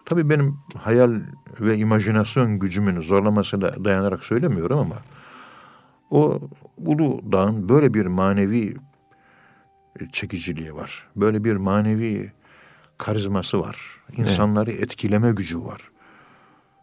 [0.04, 1.20] Tabii benim hayal
[1.60, 4.96] ve imajinasyon gücümün zorlamasına dayanarak söylemiyorum ama
[6.10, 6.40] o
[6.76, 8.76] Ulu Dağ'ın böyle bir manevi
[10.12, 11.08] çekiciliği var.
[11.16, 12.32] Böyle bir manevi
[12.98, 13.76] karizması var.
[14.16, 15.90] İnsanları etkileme gücü var.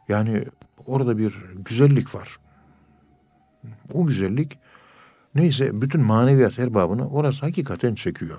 [0.09, 0.45] Yani
[0.85, 2.39] orada bir güzellik var.
[3.93, 4.59] O güzellik
[5.35, 8.37] neyse bütün maneviyat erbabını orası hakikaten çekiyor.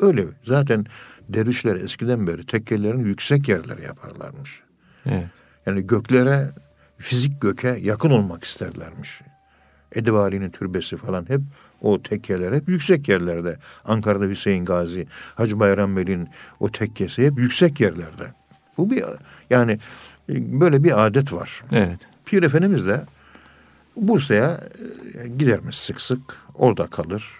[0.00, 0.86] Öyle zaten
[1.28, 4.60] dervişler eskiden beri tekkelerini yüksek yerlere yaparlarmış.
[5.06, 5.26] Evet.
[5.66, 6.50] Yani göklere,
[6.98, 9.20] fizik göke yakın olmak isterlermiş.
[9.92, 11.40] Edebali'nin türbesi falan hep
[11.80, 13.56] o tekkeler hep yüksek yerlerde.
[13.84, 16.28] Ankara'da Hüseyin Gazi, Hacı Bayram Veli'nin
[16.60, 18.24] o tekkesi hep yüksek yerlerde.
[18.76, 19.04] Bu bir
[19.50, 19.78] yani
[20.28, 21.62] böyle bir adet var.
[21.72, 21.98] Evet.
[22.24, 23.04] Pir Efendimiz de
[23.96, 24.60] Bursa'ya
[25.24, 26.20] e, gidermiş sık sık.
[26.54, 27.30] Orada kalır.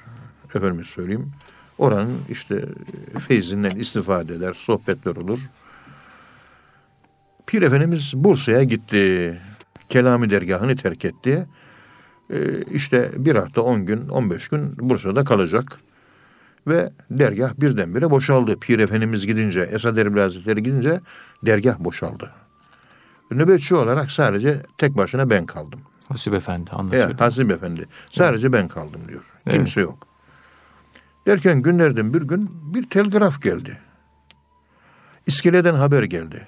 [0.54, 1.32] Efendime söyleyeyim.
[1.78, 2.64] Oranın işte
[3.28, 5.40] feyzinden istifade eder, sohbetler olur.
[7.46, 9.38] Pir Efendimiz Bursa'ya gitti.
[9.88, 11.46] Kelami dergahını terk etti.
[12.30, 15.78] Ee, işte bir hafta, on gün, on beş gün Bursa'da kalacak.
[16.66, 18.60] Ve dergah birdenbire boşaldı.
[18.60, 21.00] Pir Efendimiz gidince, Esad Erbil Hazretleri gidince
[21.46, 22.30] dergah boşaldı.
[23.30, 25.80] Nöbetçi olarak sadece tek başına ben kaldım.
[26.08, 27.06] Hasip Efendi anlatıyor.
[27.06, 27.86] Evet, Hazım Efendi.
[28.12, 29.32] Sadece ben kaldım diyor.
[29.46, 29.56] Evet.
[29.56, 30.06] Kimse yok.
[31.26, 33.80] Derken günlerden bir gün bir telgraf geldi.
[35.26, 36.46] İskeleden haber geldi.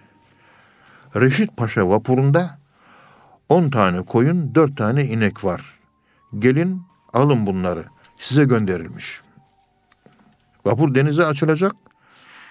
[1.16, 2.59] Reşit Paşa vapurunda
[3.49, 5.79] 10 tane koyun, 4 tane inek var.
[6.39, 7.85] Gelin alın bunları.
[8.18, 9.20] Size gönderilmiş.
[10.64, 11.72] Vapur denize açılacak.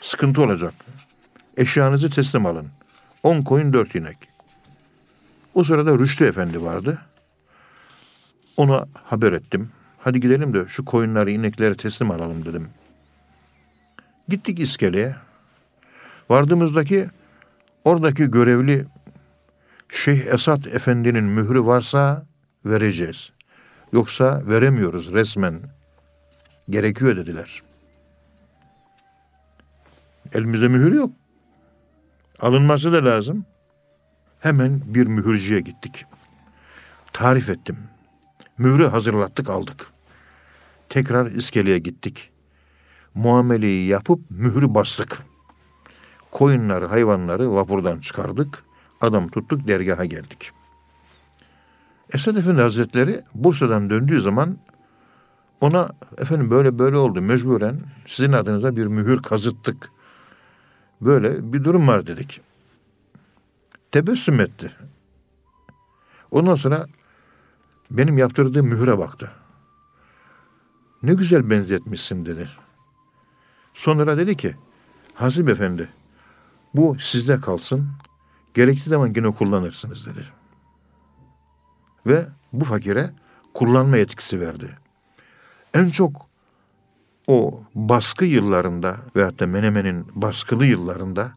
[0.01, 0.73] Sıkıntı olacak.
[1.57, 2.67] Eşyanızı teslim alın.
[3.25, 4.17] 10 koyun 4 inek.
[5.53, 6.99] O sırada Rüştü Efendi vardı.
[8.57, 9.69] Ona haber ettim.
[9.99, 12.69] Hadi gidelim de şu koyunları, inekleri teslim alalım dedim.
[14.29, 15.15] Gittik iskeleye.
[16.29, 17.07] Vardığımızdaki
[17.83, 18.85] oradaki görevli
[19.89, 22.25] Şeyh Esat Efendi'nin mührü varsa
[22.65, 23.31] vereceğiz.
[23.93, 25.59] Yoksa veremiyoruz resmen.
[26.69, 27.63] Gerekiyor dediler.
[30.33, 31.11] Elimizde mühür yok.
[32.39, 33.45] Alınması da lazım.
[34.39, 36.05] Hemen bir mühürcüye gittik.
[37.13, 37.77] Tarif ettim.
[38.57, 39.87] Mührü hazırlattık aldık.
[40.89, 42.29] Tekrar iskeleye gittik.
[43.13, 45.23] Muameleyi yapıp mührü bastık.
[46.31, 48.63] Koyunları, hayvanları vapurdan çıkardık.
[49.01, 50.51] Adam tuttuk dergaha geldik.
[52.13, 54.57] Esad Efendi Hazretleri Bursa'dan döndüğü zaman
[55.61, 59.91] ona efendim böyle böyle oldu mecburen sizin adınıza bir mühür kazıttık.
[61.01, 62.41] Böyle bir durum var dedik.
[63.91, 64.71] Tebessüm etti.
[66.31, 66.87] Ondan sonra
[67.91, 69.31] benim yaptırdığım mühüre baktı.
[71.03, 72.49] Ne güzel benzetmişsin dedi.
[73.73, 74.55] Sonra dedi ki
[75.13, 75.89] Hazip Efendi
[76.73, 77.89] bu sizde kalsın.
[78.53, 80.25] Gerektiği zaman yine kullanırsınız dedi.
[82.05, 83.13] Ve bu fakire
[83.53, 84.75] kullanma etkisi verdi.
[85.73, 86.27] En çok
[87.27, 91.31] o baskı yıllarında veyahut da Menemen'in baskılı yıllarında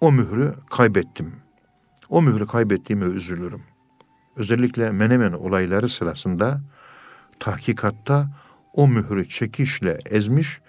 [0.00, 1.32] o mührü kaybettim.
[2.10, 3.62] O mührü kaybettiğime üzülürüm.
[4.36, 6.60] Özellikle Menemen olayları sırasında
[7.40, 8.28] tahkikatta
[8.72, 10.60] o mührü çekişle ezmiş,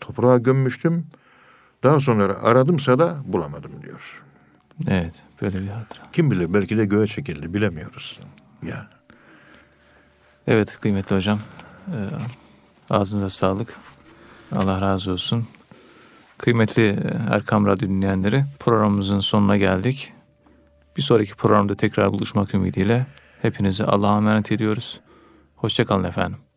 [0.00, 1.06] toprağa gömmüştüm.
[1.82, 4.22] Daha sonra aradımsa da bulamadım diyor.
[4.88, 6.02] Evet, böyle bir hatıra.
[6.12, 8.20] Kim bilir belki de göğe çekildi bilemiyoruz.
[8.62, 8.88] Ya.
[10.46, 11.38] Evet kıymetli hocam.
[11.86, 11.98] E,
[12.90, 13.76] ağzınıza sağlık.
[14.52, 15.46] Allah razı olsun.
[16.38, 20.12] Kıymetli e, Erkam Radyo dinleyenleri programımızın sonuna geldik.
[20.96, 23.06] Bir sonraki programda tekrar buluşmak ümidiyle
[23.42, 25.00] hepinizi Allah'a emanet ediyoruz.
[25.56, 26.47] Hoşçakalın efendim.